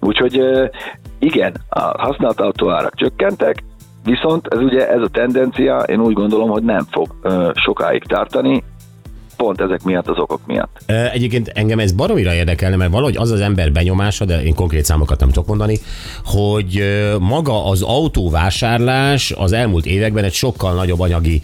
Úgyhogy 0.00 0.38
ö, 0.38 0.66
igen, 1.18 1.52
a 1.68 1.80
használt 1.80 2.40
autóárak 2.40 2.94
csökkentek, 2.94 3.64
viszont 4.04 4.46
ez 4.46 4.58
ugye 4.58 4.88
ez 4.88 5.02
a 5.02 5.08
tendencia, 5.08 5.78
én 5.78 6.00
úgy 6.00 6.12
gondolom, 6.12 6.48
hogy 6.48 6.62
nem 6.62 6.84
fog 6.90 7.06
ö, 7.22 7.50
sokáig 7.54 8.02
tartani, 8.04 8.62
pont 9.36 9.60
ezek 9.60 9.82
miatt, 9.82 10.08
az 10.08 10.18
okok 10.18 10.40
miatt. 10.46 10.80
Egyébként 11.12 11.48
engem 11.48 11.78
ez 11.78 11.92
baromira 11.92 12.34
érdekelne, 12.34 12.76
mert 12.76 12.90
valahogy 12.90 13.16
az 13.16 13.30
az 13.30 13.40
ember 13.40 13.72
benyomása, 13.72 14.24
de 14.24 14.42
én 14.42 14.54
konkrét 14.54 14.84
számokat 14.84 15.20
nem 15.20 15.28
tudok 15.28 15.48
mondani, 15.48 15.78
hogy 16.24 16.82
maga 17.18 17.66
az 17.66 17.82
autóvásárlás 17.82 19.30
az 19.30 19.52
elmúlt 19.52 19.86
években 19.86 20.24
egy 20.24 20.32
sokkal 20.32 20.74
nagyobb 20.74 21.00
anyagi 21.00 21.42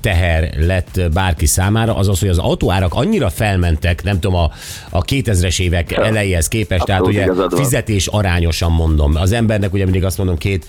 teher 0.00 0.54
lett 0.58 1.00
bárki 1.12 1.46
számára, 1.46 1.96
azaz, 1.96 2.20
hogy 2.20 2.28
az 2.28 2.38
autóárak 2.38 2.94
annyira 2.94 3.28
felmentek, 3.28 4.02
nem 4.02 4.20
tudom, 4.20 4.36
a, 4.36 4.50
a 4.90 5.04
2000-es 5.04 5.60
évek 5.60 5.92
elejéhez 5.92 6.48
képest, 6.48 6.84
tehát 6.84 7.00
Abszolút 7.00 7.20
ugye 7.20 7.32
igazad 7.32 7.50
van. 7.50 7.60
fizetés 7.62 8.06
arányosan 8.06 8.72
mondom. 8.72 9.16
Az 9.16 9.32
embernek 9.32 9.72
ugye 9.72 9.84
mindig 9.84 10.04
azt 10.04 10.18
mondom, 10.18 10.36
két 10.36 10.66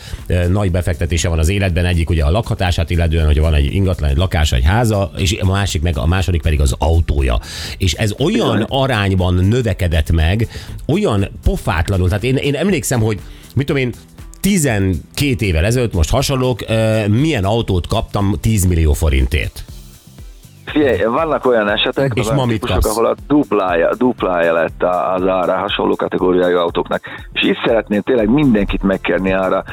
nagy 0.50 0.72
befektetése 0.72 1.30
van 1.30 1.40
az 1.40 1.50
életben, 1.50 1.86
egyik 1.86 2.10
ugye 2.10 2.24
a 2.24 2.32
lakhatását 2.32 2.90
illetően, 2.90 3.26
hogy 3.26 3.40
van 3.40 3.54
egy 3.54 3.74
ingatlan, 3.74 4.10
egy 4.10 4.18
lakása, 4.18 4.56
egy 4.56 4.66
háza, 4.66 5.12
és 5.18 5.38
a 5.42 5.46
másik 5.46 5.82
meg 5.82 5.98
a 5.98 6.06
második 6.06 6.39
pedig 6.42 6.62
az 6.62 6.76
autója. 6.80 7.40
És 7.78 7.94
ez 7.94 8.14
olyan 8.20 8.66
arányban 8.70 9.34
növekedett 9.34 10.12
meg, 10.12 10.48
olyan 10.88 11.28
pofátlanul. 11.44 12.08
Tehát 12.08 12.24
én, 12.24 12.36
én 12.36 12.56
emlékszem, 12.56 13.00
hogy 13.02 13.20
mit 13.56 13.66
tudom 13.66 13.82
én, 13.82 13.94
12 14.42 15.46
évvel 15.46 15.66
ezelőtt, 15.66 15.94
most 15.94 16.10
hasonlók, 16.10 16.60
milyen 17.08 17.44
autót 17.44 17.88
kaptam 17.88 18.36
10 18.42 18.66
millió 18.66 18.94
forintért. 18.94 19.64
Figyelj, 20.66 21.04
vannak 21.04 21.46
olyan 21.46 21.70
esetek, 21.70 22.12
És 22.16 22.30
ma 22.32 22.46
mit 22.46 22.60
típusok, 22.62 22.86
ahol 22.86 23.06
a 23.06 23.16
duplája, 23.28 23.96
duplája 23.98 24.54
lett 24.54 24.84
a- 24.84 25.14
az 25.14 25.28
ára 25.28 25.58
hasonló 25.58 25.96
kategóriájú 25.96 26.58
autóknak. 26.58 27.02
És 27.34 27.42
itt 27.42 27.58
szeretném 27.66 28.02
tényleg 28.02 28.30
mindenkit 28.30 28.84
megkérni 28.84 29.34
arra, 29.34 29.64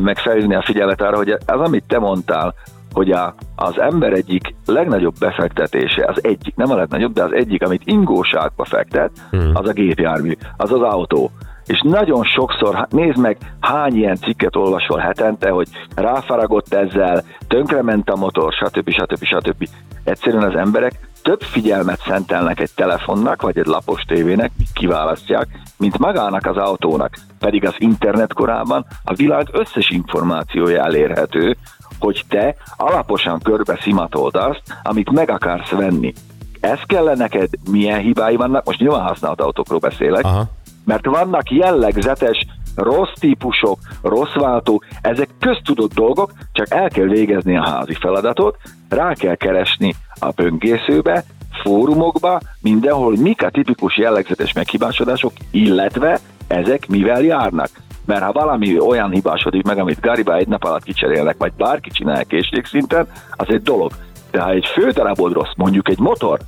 meg 0.00 0.18
felhívni 0.18 0.54
a 0.54 0.62
figyelmet 0.62 1.02
arra, 1.02 1.16
hogy 1.16 1.30
az, 1.30 1.60
amit 1.60 1.84
te 1.88 1.98
mondtál, 1.98 2.54
hogy 2.92 3.10
a, 3.10 3.34
az 3.56 3.78
ember 3.78 4.12
egyik 4.12 4.54
legnagyobb 4.66 5.14
befektetése, 5.18 6.04
az 6.06 6.24
egyik, 6.24 6.54
nem 6.56 6.70
a 6.70 6.74
legnagyobb, 6.74 7.12
de 7.12 7.22
az 7.22 7.32
egyik, 7.32 7.62
amit 7.62 7.82
ingóságba 7.84 8.64
fektet, 8.64 9.10
Hmm. 9.30 9.50
az 9.54 9.68
a 9.68 9.72
gépjármű, 9.72 10.32
az 10.56 10.72
az 10.72 10.80
autó. 10.80 11.30
És 11.66 11.80
nagyon 11.84 12.24
sokszor, 12.24 12.86
nézd 12.90 13.18
meg, 13.18 13.36
hány 13.60 13.96
ilyen 13.96 14.16
cikket 14.16 14.56
olvasol 14.56 14.98
hetente, 14.98 15.50
hogy 15.50 15.68
ráfaragott 15.96 16.74
ezzel, 16.74 17.22
tönkrement 17.48 18.10
a 18.10 18.16
motor, 18.16 18.52
stb. 18.52 18.90
stb. 18.90 19.24
stb. 19.24 19.68
Egyszerűen 20.04 20.42
az 20.42 20.56
emberek 20.56 20.92
több 21.22 21.40
figyelmet 21.40 22.00
szentelnek 22.06 22.60
egy 22.60 22.70
telefonnak, 22.74 23.42
vagy 23.42 23.58
egy 23.58 23.66
lapos 23.66 24.02
tévének, 24.02 24.50
kiválasztják, 24.74 25.46
mint 25.78 25.98
magának 25.98 26.46
az 26.46 26.56
autónak. 26.56 27.14
Pedig 27.38 27.66
az 27.66 27.74
internet 27.78 28.32
korában 28.32 28.86
a 29.04 29.14
világ 29.14 29.48
összes 29.52 29.90
információja 29.90 30.84
elérhető, 30.84 31.56
hogy 31.98 32.24
te 32.28 32.54
alaposan 32.76 33.40
körbe 33.40 33.78
szimatolod 33.80 34.36
azt, 34.36 34.62
amit 34.82 35.10
meg 35.10 35.30
akarsz 35.30 35.70
venni. 35.70 36.12
Ez 36.60 36.78
kell 36.86 37.14
neked, 37.16 37.48
milyen 37.70 38.00
hibái 38.00 38.36
vannak, 38.36 38.64
most 38.64 38.78
nyilván 38.78 39.06
használt 39.06 39.40
autókról 39.40 39.78
beszélek, 39.78 40.24
Aha. 40.24 40.44
mert 40.84 41.06
vannak 41.06 41.50
jellegzetes 41.50 42.46
rossz 42.74 43.12
típusok, 43.20 43.78
rossz 44.02 44.34
váltók, 44.34 44.86
ezek 45.00 45.28
köztudott 45.40 45.94
dolgok, 45.94 46.32
csak 46.52 46.70
el 46.70 46.88
kell 46.88 47.06
végezni 47.06 47.56
a 47.56 47.68
házi 47.68 47.94
feladatot, 48.00 48.56
rá 48.88 49.14
kell 49.14 49.34
keresni 49.34 49.94
a 50.20 50.30
böngészőbe, 50.30 51.24
fórumokba, 51.62 52.40
mindenhol, 52.60 53.16
mik 53.16 53.42
a 53.42 53.50
tipikus 53.50 53.96
jellegzetes 53.96 54.52
meghibásodások, 54.52 55.32
illetve 55.50 56.18
ezek 56.46 56.88
mivel 56.88 57.22
járnak. 57.22 57.68
Mert 58.04 58.22
ha 58.22 58.32
valami 58.32 58.78
olyan 58.80 59.10
hibásodik 59.10 59.62
meg, 59.62 59.78
amit 59.78 60.00
Gariba 60.00 60.36
egy 60.36 60.48
nap 60.48 60.64
alatt 60.64 60.82
kicserélnek, 60.82 61.36
vagy 61.38 61.52
bárki 61.52 61.90
csinál 61.90 62.24
készségszinten, 62.24 63.06
az 63.30 63.46
egy 63.48 63.62
dolog. 63.62 63.92
De 64.30 64.40
ha 64.40 64.50
egy 64.50 64.66
fő 64.66 64.90
darabod 64.90 65.32
rossz, 65.32 65.52
mondjuk 65.56 65.88
egy 65.88 65.98
motor, 65.98 66.38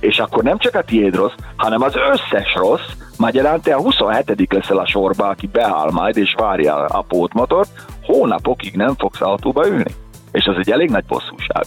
és 0.00 0.18
akkor 0.18 0.42
nem 0.42 0.58
csak 0.58 0.74
a 0.74 0.82
tiéd 0.82 1.14
rossz, 1.14 1.34
hanem 1.56 1.82
az 1.82 1.94
összes 2.12 2.54
rossz, 2.54 2.90
magyarán 3.16 3.60
te 3.60 3.74
a 3.74 3.80
27 3.80 4.52
leszel 4.52 4.78
a 4.78 4.86
sorba, 4.86 5.28
aki 5.28 5.46
beáll 5.46 5.90
majd 5.90 6.16
és 6.16 6.34
várja 6.38 6.84
a 6.84 7.02
pótmotort, 7.02 7.70
hónapokig 8.02 8.74
nem 8.74 8.94
fogsz 8.94 9.20
autóba 9.20 9.68
ülni. 9.68 9.94
És 10.32 10.44
az 10.44 10.56
egy 10.58 10.70
elég 10.70 10.90
nagy 10.90 11.04
bosszúság. 11.04 11.64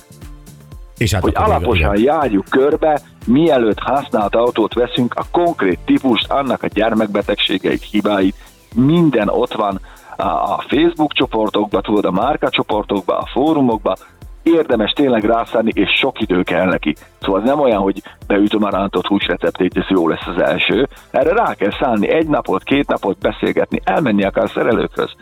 És 0.97 1.13
hát 1.13 1.21
Hogy 1.21 1.33
alaposan 1.35 1.95
igen. 1.95 2.13
járjuk 2.13 2.45
körbe, 2.49 2.99
mielőtt 3.25 3.79
használt 3.79 4.35
autót 4.35 4.73
veszünk, 4.73 5.13
a 5.13 5.25
konkrét 5.31 5.79
típust, 5.85 6.31
annak 6.31 6.63
a 6.63 6.67
gyermekbetegségeit, 6.67 7.83
hibáit, 7.83 8.35
minden 8.75 9.29
ott 9.29 9.53
van 9.53 9.79
a, 10.17 10.61
Facebook 10.67 11.13
csoportokba, 11.13 11.81
tudod, 11.81 12.05
a 12.05 12.11
márka 12.11 12.49
csoportokba, 12.49 13.17
a 13.17 13.25
fórumokba, 13.25 13.95
érdemes 14.43 14.91
tényleg 14.91 15.23
rászállni, 15.23 15.71
és 15.73 15.89
sok 15.89 16.21
idő 16.21 16.43
kell 16.43 16.65
neki. 16.65 16.95
Szóval 17.21 17.41
nem 17.41 17.59
olyan, 17.59 17.81
hogy 17.81 18.01
beütöm 18.27 18.63
a 18.63 18.69
rántott 18.69 19.07
húsreceptét, 19.07 19.77
ez 19.77 19.87
jó 19.89 20.07
lesz 20.07 20.27
az 20.27 20.41
első. 20.41 20.87
Erre 21.11 21.33
rá 21.33 21.53
kell 21.53 21.71
szállni 21.79 22.09
egy 22.09 22.27
napot, 22.27 22.63
két 22.63 22.87
napot 22.87 23.17
beszélgetni, 23.17 23.79
elmenni 23.83 24.23
akár 24.23 24.49
szerelőkhöz, 24.49 25.15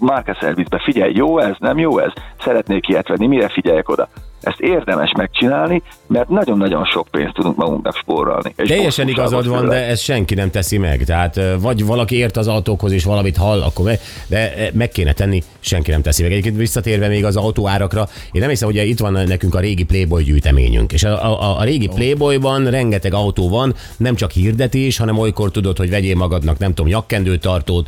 márkaszervizbe, 0.00 0.80
figyelj, 0.84 1.12
jó 1.14 1.38
ez, 1.38 1.54
nem 1.58 1.78
jó 1.78 1.98
ez, 1.98 2.12
szeretnék 2.38 2.88
ilyet 2.88 3.08
venni, 3.08 3.26
mire 3.26 3.48
figyeljek 3.48 3.88
oda. 3.88 4.08
Ezt 4.40 4.60
érdemes 4.60 5.12
megcsinálni, 5.16 5.82
mert 6.06 6.28
nagyon-nagyon 6.28 6.84
sok 6.84 7.08
pénzt 7.10 7.34
tudunk 7.34 7.56
magunknak 7.56 7.96
spórolni. 7.96 8.52
És 8.56 8.68
Teljesen 8.68 9.08
igazad 9.08 9.48
van, 9.48 9.68
de 9.68 9.86
ezt 9.86 10.02
senki 10.02 10.34
nem 10.34 10.50
teszi 10.50 10.78
meg. 10.78 11.04
Tehát 11.04 11.40
vagy 11.60 11.84
valaki 11.86 12.16
ért 12.16 12.36
az 12.36 12.48
autókhoz 12.48 12.92
és 12.92 13.04
valamit 13.04 13.36
hall, 13.36 13.62
akkor 13.62 13.84
meg, 13.84 14.00
de 14.26 14.70
meg 14.72 14.88
kéne 14.88 15.12
tenni, 15.12 15.42
senki 15.60 15.90
nem 15.90 16.02
teszi 16.02 16.22
meg. 16.22 16.30
Egyébként 16.30 16.56
visszatérve 16.56 17.08
még 17.08 17.24
az 17.24 17.36
autóárakra, 17.36 18.08
én 18.32 18.40
nem 18.40 18.50
hiszem, 18.50 18.68
hogy 18.68 18.88
itt 18.88 18.98
van 18.98 19.12
nekünk 19.12 19.54
a 19.54 19.60
régi 19.60 19.84
Playboy 19.84 20.22
gyűjteményünk. 20.22 20.92
És 20.92 21.04
a, 21.04 21.40
a, 21.42 21.58
a 21.58 21.64
régi 21.64 21.88
Playboyban 21.94 22.70
rengeteg 22.70 23.14
autó 23.14 23.48
van, 23.48 23.74
nem 23.96 24.14
csak 24.14 24.30
hirdetés, 24.30 24.98
hanem 24.98 25.18
olykor 25.18 25.50
tudod, 25.50 25.76
hogy 25.76 25.90
vegyél 25.90 26.16
magadnak, 26.16 26.58
nem 26.58 26.74
tudom, 26.74 26.90
nyakkendőtartót, 26.90 27.86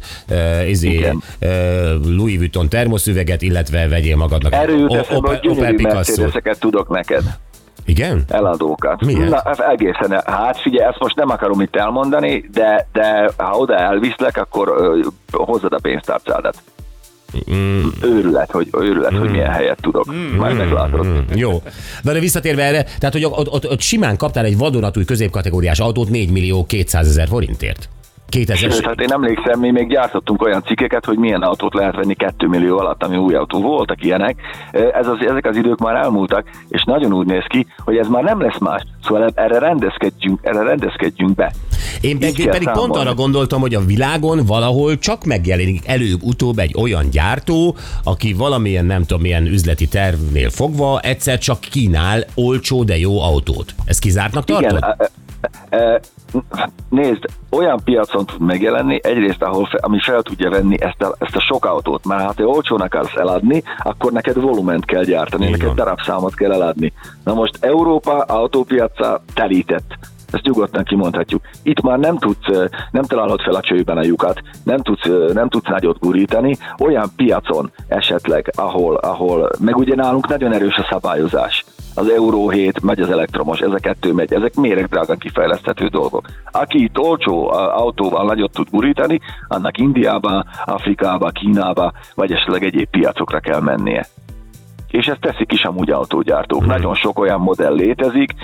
izé, 0.69 1.13
Louis 2.05 2.37
Vuitton 2.39 2.69
termoszüveget, 2.69 3.43
illetve 3.43 3.89
vegyél 3.89 4.17
magadnak 4.17 4.53
Erről 4.53 4.79
jut 4.79 4.91
O- 4.91 4.97
eszembe, 4.97 5.29
hogy 5.29 5.41
gyönyörű 5.41 5.77
Picasso-t. 5.77 6.40
Mercedes 6.45 6.59
tudok 6.59 6.89
neked. 6.89 7.23
Igen? 7.85 8.25
eladókat. 8.29 9.05
Miért? 9.05 9.29
Na, 9.29 9.43
egészen, 9.71 10.23
hát 10.25 10.61
figyelj, 10.61 10.89
ezt 10.89 10.99
most 10.99 11.17
nem 11.17 11.31
akarom 11.31 11.61
itt 11.61 11.77
elmondani, 11.77 12.49
de, 12.53 12.89
de 12.93 13.31
ha 13.37 13.57
oda 13.57 13.77
elviszlek, 13.77 14.37
akkor 14.37 14.69
ö, 14.69 15.01
hozzad 15.31 15.73
a 15.73 15.79
pénztárcádat. 15.83 16.63
Mm. 17.51 17.87
Őrület, 18.03 18.51
hogy, 18.51 18.69
őrület, 18.73 19.17
hogy 19.17 19.31
milyen 19.31 19.51
helyet 19.51 19.79
tudok. 19.81 20.05
Majd 20.37 20.57
meglátod. 20.57 21.07
Mm, 21.07 21.19
jó. 21.35 21.63
Na 22.03 22.13
de 22.13 22.19
visszatérve 22.19 22.63
erre, 22.63 22.83
tehát 22.83 23.13
hogy 23.13 23.25
ott, 23.25 23.53
ott, 23.53 23.71
ott 23.71 23.81
simán 23.81 24.17
kaptál 24.17 24.45
egy 24.45 24.59
vadonatúj 24.59 25.05
középkategóriás 25.05 25.81
autót 25.81 26.09
4 26.09 26.31
millió 26.31 26.65
200 26.67 27.09
ezer 27.09 27.29
forintért. 27.29 27.89
2000 28.31 28.71
Sőt, 28.71 28.87
hát 28.87 29.01
én 29.01 29.13
emlékszem, 29.13 29.61
mi 29.61 29.71
még 29.71 29.89
gyártottunk 29.89 30.43
olyan 30.43 30.63
cikkeket, 30.63 31.05
hogy 31.05 31.19
milyen 31.19 31.43
autót 31.43 31.75
lehet 31.75 31.95
venni 31.95 32.15
2 32.15 32.47
millió 32.47 32.79
alatt, 32.79 33.03
ami 33.03 33.17
új 33.17 33.35
autó. 33.35 33.61
Voltak 33.61 34.05
ilyenek. 34.05 34.37
Ez 34.73 35.07
az, 35.07 35.17
ezek 35.29 35.47
az 35.47 35.57
idők 35.57 35.79
már 35.79 35.97
elmúltak, 35.97 36.51
és 36.69 36.85
nagyon 36.85 37.13
úgy 37.13 37.27
néz 37.27 37.45
ki, 37.49 37.67
hogy 37.85 37.97
ez 37.97 38.09
már 38.09 38.23
nem 38.23 38.41
lesz 38.41 38.59
más. 38.59 38.83
Szóval 39.03 39.31
erre 39.35 39.59
rendezkedjünk, 39.59 40.39
erre 40.43 40.63
rendezkedjünk 40.63 41.35
be. 41.35 41.53
Én 42.01 42.11
Így 42.11 42.19
pedig, 42.19 42.49
pedig 42.49 42.71
pont 42.71 42.97
arra 42.97 43.15
gondoltam, 43.15 43.61
hogy 43.61 43.75
a 43.75 43.81
világon 43.81 44.45
valahol 44.47 44.99
csak 44.99 45.25
megjelenik 45.25 45.89
előbb-utóbb 45.89 46.59
egy 46.59 46.75
olyan 46.79 47.11
gyártó, 47.11 47.77
aki 48.05 48.33
valamilyen, 48.33 48.85
nem 48.85 49.01
tudom, 49.01 49.23
milyen 49.23 49.47
üzleti 49.47 49.89
tervnél 49.89 50.51
fogva 50.51 51.01
egyszer 51.01 51.39
csak 51.39 51.61
kínál 51.61 52.25
olcsó, 52.35 52.85
de 52.85 52.99
jó 52.99 53.23
autót. 53.23 53.75
Ez 53.85 53.99
kizártnak 53.99 54.45
tartod? 54.45 54.79
Igen, 54.79 54.97
nézd, 56.89 57.25
olyan 57.51 57.81
piacon 57.85 58.27
tud 58.27 58.41
megjelenni, 58.41 59.01
egyrészt, 59.03 59.43
ahol 59.43 59.67
fe, 59.67 59.79
ami 59.81 60.01
fel 60.01 60.23
tudja 60.23 60.51
venni 60.51 60.81
ezt 60.81 61.03
a, 61.03 61.15
ezt 61.19 61.37
a 61.37 61.41
sok 61.41 61.65
autót, 61.65 62.05
mert 62.05 62.23
ha 62.23 62.33
te 62.33 62.47
olcsón 62.47 62.81
akarsz 62.81 63.15
eladni, 63.15 63.63
akkor 63.79 64.13
neked 64.13 64.41
volument 64.41 64.85
kell 64.85 65.05
gyártani, 65.05 65.45
Így 65.45 65.51
neked 65.51 65.75
darabszámot 65.75 66.35
kell 66.35 66.53
eladni. 66.53 66.93
Na 67.25 67.35
most 67.35 67.65
Európa 67.65 68.19
autópiaca 68.19 69.23
telített. 69.35 69.99
Ezt 70.33 70.45
nyugodtan 70.45 70.85
kimondhatjuk. 70.85 71.43
Itt 71.63 71.81
már 71.81 71.99
nem 71.99 72.19
tudsz, 72.19 72.69
nem 72.91 73.03
találod 73.03 73.41
fel 73.41 73.55
a 73.55 73.61
csőben 73.61 73.97
a 73.97 74.03
lyukat, 74.03 74.41
nem 74.65 74.79
tudsz, 74.79 75.33
nem 75.33 75.49
tudsz 75.49 75.69
nagyot 75.69 75.99
gurítani, 75.99 76.57
olyan 76.79 77.11
piacon 77.17 77.71
esetleg, 77.89 78.53
ahol, 78.57 78.97
ahol, 78.97 79.51
meg 79.59 79.77
ugye 79.77 79.95
nálunk 79.95 80.29
nagyon 80.29 80.53
erős 80.53 80.77
a 80.77 80.87
szabályozás. 80.91 81.65
Az 81.95 82.09
Euró 82.09 82.51
7, 82.51 82.83
megy 82.83 83.01
az 83.01 83.11
elektromos, 83.11 83.61
ez 83.61 83.73
a 83.73 83.79
kettő 83.79 84.13
megy, 84.13 84.33
ezek 84.33 84.55
méregdrágan 84.55 85.19
kifejleszthető 85.19 85.87
dolgok. 85.87 86.29
Aki 86.51 86.83
itt 86.83 86.99
olcsó 86.99 87.51
autóval 87.53 88.25
nagyot 88.25 88.53
tud 88.53 88.69
gurítani, 88.71 89.21
annak 89.49 89.79
Indiába, 89.79 90.45
Afrikába, 90.65 91.29
Kínába, 91.29 91.93
vagy 92.15 92.33
esetleg 92.33 92.65
egyéb 92.65 92.89
piacokra 92.91 93.41
kell 93.41 93.61
mennie 93.61 94.07
és 94.91 95.07
ezt 95.07 95.21
teszik 95.21 95.53
is 95.53 95.63
amúgy 95.63 95.91
autógyártók. 95.91 96.67
Nagyon 96.67 96.95
sok 96.95 97.19
olyan 97.19 97.41
modell 97.41 97.75
létezik, 97.75 98.35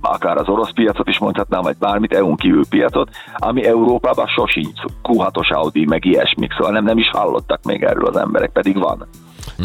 akár 0.00 0.36
az 0.36 0.48
orosz 0.48 0.72
piacot 0.72 1.08
is 1.08 1.18
mondhatnám, 1.18 1.62
vagy 1.62 1.76
bármit, 1.78 2.14
EU-n 2.14 2.36
kívül 2.36 2.68
piacot, 2.68 3.10
ami 3.36 3.64
Európában 3.66 4.26
sosincs, 4.26 4.80
Q6-os 5.02 5.52
Audi, 5.52 5.84
meg 5.84 6.04
ilyesmik, 6.04 6.52
szóval 6.52 6.72
nem, 6.72 6.84
nem 6.84 6.98
is 6.98 7.10
hallottak 7.10 7.64
még 7.64 7.82
erről 7.82 8.06
az 8.06 8.16
emberek, 8.16 8.50
pedig 8.50 8.78
van. 8.78 9.06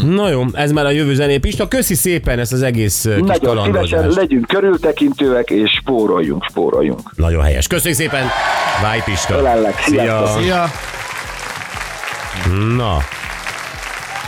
Na 0.04 0.30
jó, 0.30 0.44
ez 0.54 0.72
már 0.72 0.86
a 0.86 0.90
jövő 0.90 1.14
zené. 1.14 1.38
Pista, 1.38 1.68
köszi 1.68 1.96
szépen 1.96 2.40
ezt 2.40 2.54
az 2.54 2.62
egész 2.62 3.06
ö, 3.06 3.16
kis 3.16 3.40
Nagyon 3.40 3.64
szívesen 3.64 4.10
legyünk 4.10 4.48
körültekintőek, 4.48 5.50
és 5.50 5.72
spóroljunk, 5.82 6.44
spóroljunk. 6.50 7.12
Nagyon 7.16 7.44
helyes. 7.44 7.68
Köszönjük 7.68 8.00
szépen. 8.00 8.28
Bye, 8.82 9.04
Pista. 9.06 9.38
Ölellek, 9.38 9.80
Szia. 9.80 10.28
Szia! 10.40 10.66
Na. 12.76 12.98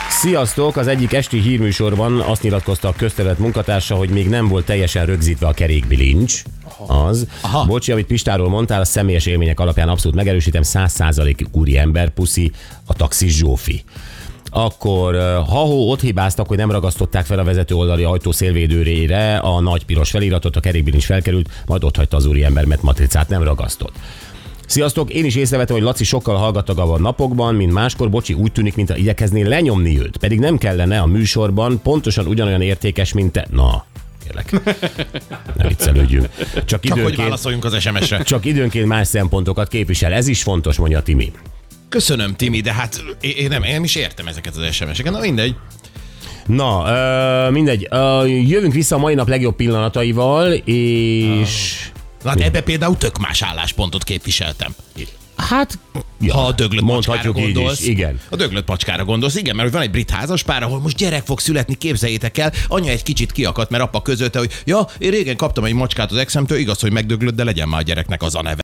Sziasztok! 0.10 0.78
Az 0.78 0.88
egyik 0.88 1.14
esti 1.14 1.40
hírműsorban 1.40 2.20
azt 2.20 2.42
nyilatkozta 2.42 2.88
a 2.88 2.94
közterület 2.98 3.40
munkatársa, 3.40 3.96
hogy 3.96 4.10
még 4.10 4.30
nem 4.30 4.48
volt 4.48 4.66
teljesen 4.66 5.06
rögzítve 5.06 5.48
a 5.48 5.52
kerékbilincs. 5.54 6.42
Az. 6.88 7.28
Aha. 7.42 7.66
Bocsi, 7.66 7.92
amit 7.92 8.06
Pistáról 8.06 8.50
mondtál, 8.50 8.82
a 8.82 8.86
személyes 8.86 9.26
élmények 9.26 9.60
alapján 9.60 9.90
abszolút 9.90 10.18
megerősítem, 10.18 10.62
100% 10.66 11.46
úri 11.52 11.78
ember, 11.78 12.10
puszi, 12.10 12.52
a 12.86 12.94
taxis 12.94 13.36
Zsófi. 13.36 13.84
Akkor 14.50 15.16
ha-hó 15.48 15.90
ott 15.92 16.02
hibáztak, 16.02 16.48
hogy 16.48 16.58
nem 16.58 16.72
ragasztották 16.72 17.26
fel 17.26 17.40
a 17.40 17.44
vezető 17.44 17.76
oldali 17.76 18.04
ajtó 18.04 18.32
szélvédőrére 18.32 19.38
a 19.38 19.60
nagy 19.60 19.86
piros 19.86 20.10
feliratot, 20.10 20.56
a 20.56 20.60
kerékbilincs 20.60 21.06
felkerült, 21.06 21.50
majd 21.66 21.84
ott 21.84 21.96
hagyta 21.96 22.18
az 22.18 22.26
úriember, 22.26 22.66
mert 22.66 22.82
matricát 22.82 23.30
nem 23.30 23.44
ragasztott. 23.44 23.94
Sziasztok, 24.68 25.10
én 25.14 25.26
is 25.26 25.36
észrevettem, 25.36 25.76
hogy 25.76 25.86
Laci 25.86 26.04
sokkal 26.04 26.36
hallgatagabb 26.36 26.90
a 26.90 27.00
napokban, 27.00 27.56
mint 27.56 27.72
máskor. 27.74 28.10
Bocsi, 28.10 28.34
úgy 28.34 28.52
tűnik, 28.52 28.76
mintha 28.76 28.96
igyekezné 28.96 29.42
lenyomni 29.42 30.00
őt. 30.00 30.18
Pedig 30.18 30.40
nem 30.40 30.58
kellene 30.58 31.00
a 31.00 31.06
műsorban 31.06 31.82
pontosan 31.84 32.26
ugyanolyan 32.28 32.62
értékes, 32.62 33.14
mint 33.14 33.32
te. 33.32 33.48
Na, 33.52 33.86
kérlek. 34.24 34.52
Ne 35.58 35.68
viccelődjünk. 35.68 36.30
Csak 36.54 36.66
Csak 36.66 36.82
hogy 36.82 36.92
időnként, 36.92 37.18
válaszoljunk 37.18 37.66
az 37.66 37.80
SMS-re. 37.80 38.24
csak 38.24 38.46
időnként 38.46 38.86
más 38.88 39.08
szempontokat 39.08 39.68
képvisel. 39.68 40.14
Ez 40.14 40.28
is 40.28 40.44
fontos, 40.44 40.78
mondja 40.78 41.02
Timi. 41.02 41.32
Köszönöm, 41.90 42.36
Timi, 42.36 42.62
de 42.62 42.74
hát 42.74 43.04
én, 43.22 43.48
nem, 43.48 43.64
én 43.64 43.74
nem 43.74 43.84
is 43.84 43.96
értem 43.96 44.28
ezeket 44.28 44.56
az 44.56 44.74
SMS-eket. 44.74 45.12
Na 45.12 45.20
mindegy. 45.20 45.56
Na, 46.46 46.84
ö, 46.88 47.50
mindegy. 47.50 47.88
Ö, 47.90 48.26
jövünk 48.26 48.74
vissza 48.74 48.96
a 48.96 49.00
mai 49.00 49.14
nap 49.14 49.28
legjobb 49.28 49.56
pillanataival, 49.56 50.54
és... 50.54 51.90
Na, 52.24 52.30
hát 52.30 52.42
ebbe 52.42 52.62
például 52.62 52.98
tök 52.98 53.18
más 53.18 53.42
álláspontot 53.42 54.04
képviseltem. 54.04 54.76
Hát, 55.38 55.80
ja, 56.20 56.34
ha 56.34 56.46
a 56.46 56.52
döglött 56.52 57.08
így 57.24 57.34
gondolsz. 57.34 57.80
is. 57.80 57.88
Igen. 57.88 58.20
A 58.30 58.36
döglött 58.36 58.68
macskára 58.68 59.06
gondolsz, 59.06 59.36
igen, 59.36 59.56
mert 59.56 59.72
van 59.72 59.82
egy 59.82 59.92
brit 59.92 60.10
házaspár, 60.10 60.64
ahol 60.64 60.80
most 60.80 60.98
gyerek 60.98 61.26
fog 61.26 61.40
születni, 61.40 61.76
képzeljétek 61.76 62.38
el, 62.38 62.52
anya 62.68 62.92
egy 62.92 63.04
kicsit 63.04 63.32
kiakadt, 63.32 63.70
mert 63.70 63.84
apa 63.84 64.02
közölte, 64.02 64.40
hogy 64.40 64.62
ja, 64.66 64.88
én 64.98 65.10
régen 65.10 65.36
kaptam 65.36 65.64
egy 65.64 65.74
macskát 65.74 66.12
az 66.12 66.18
exemtől, 66.18 66.58
igaz, 66.58 66.80
hogy 66.80 66.92
megdöglött, 66.92 67.36
de 67.36 67.44
legyen 67.44 67.68
már 67.68 67.80
a 67.80 67.84
gyereknek 67.84 68.24
az 68.24 68.36
a 68.36 68.42
neve. 68.42 68.56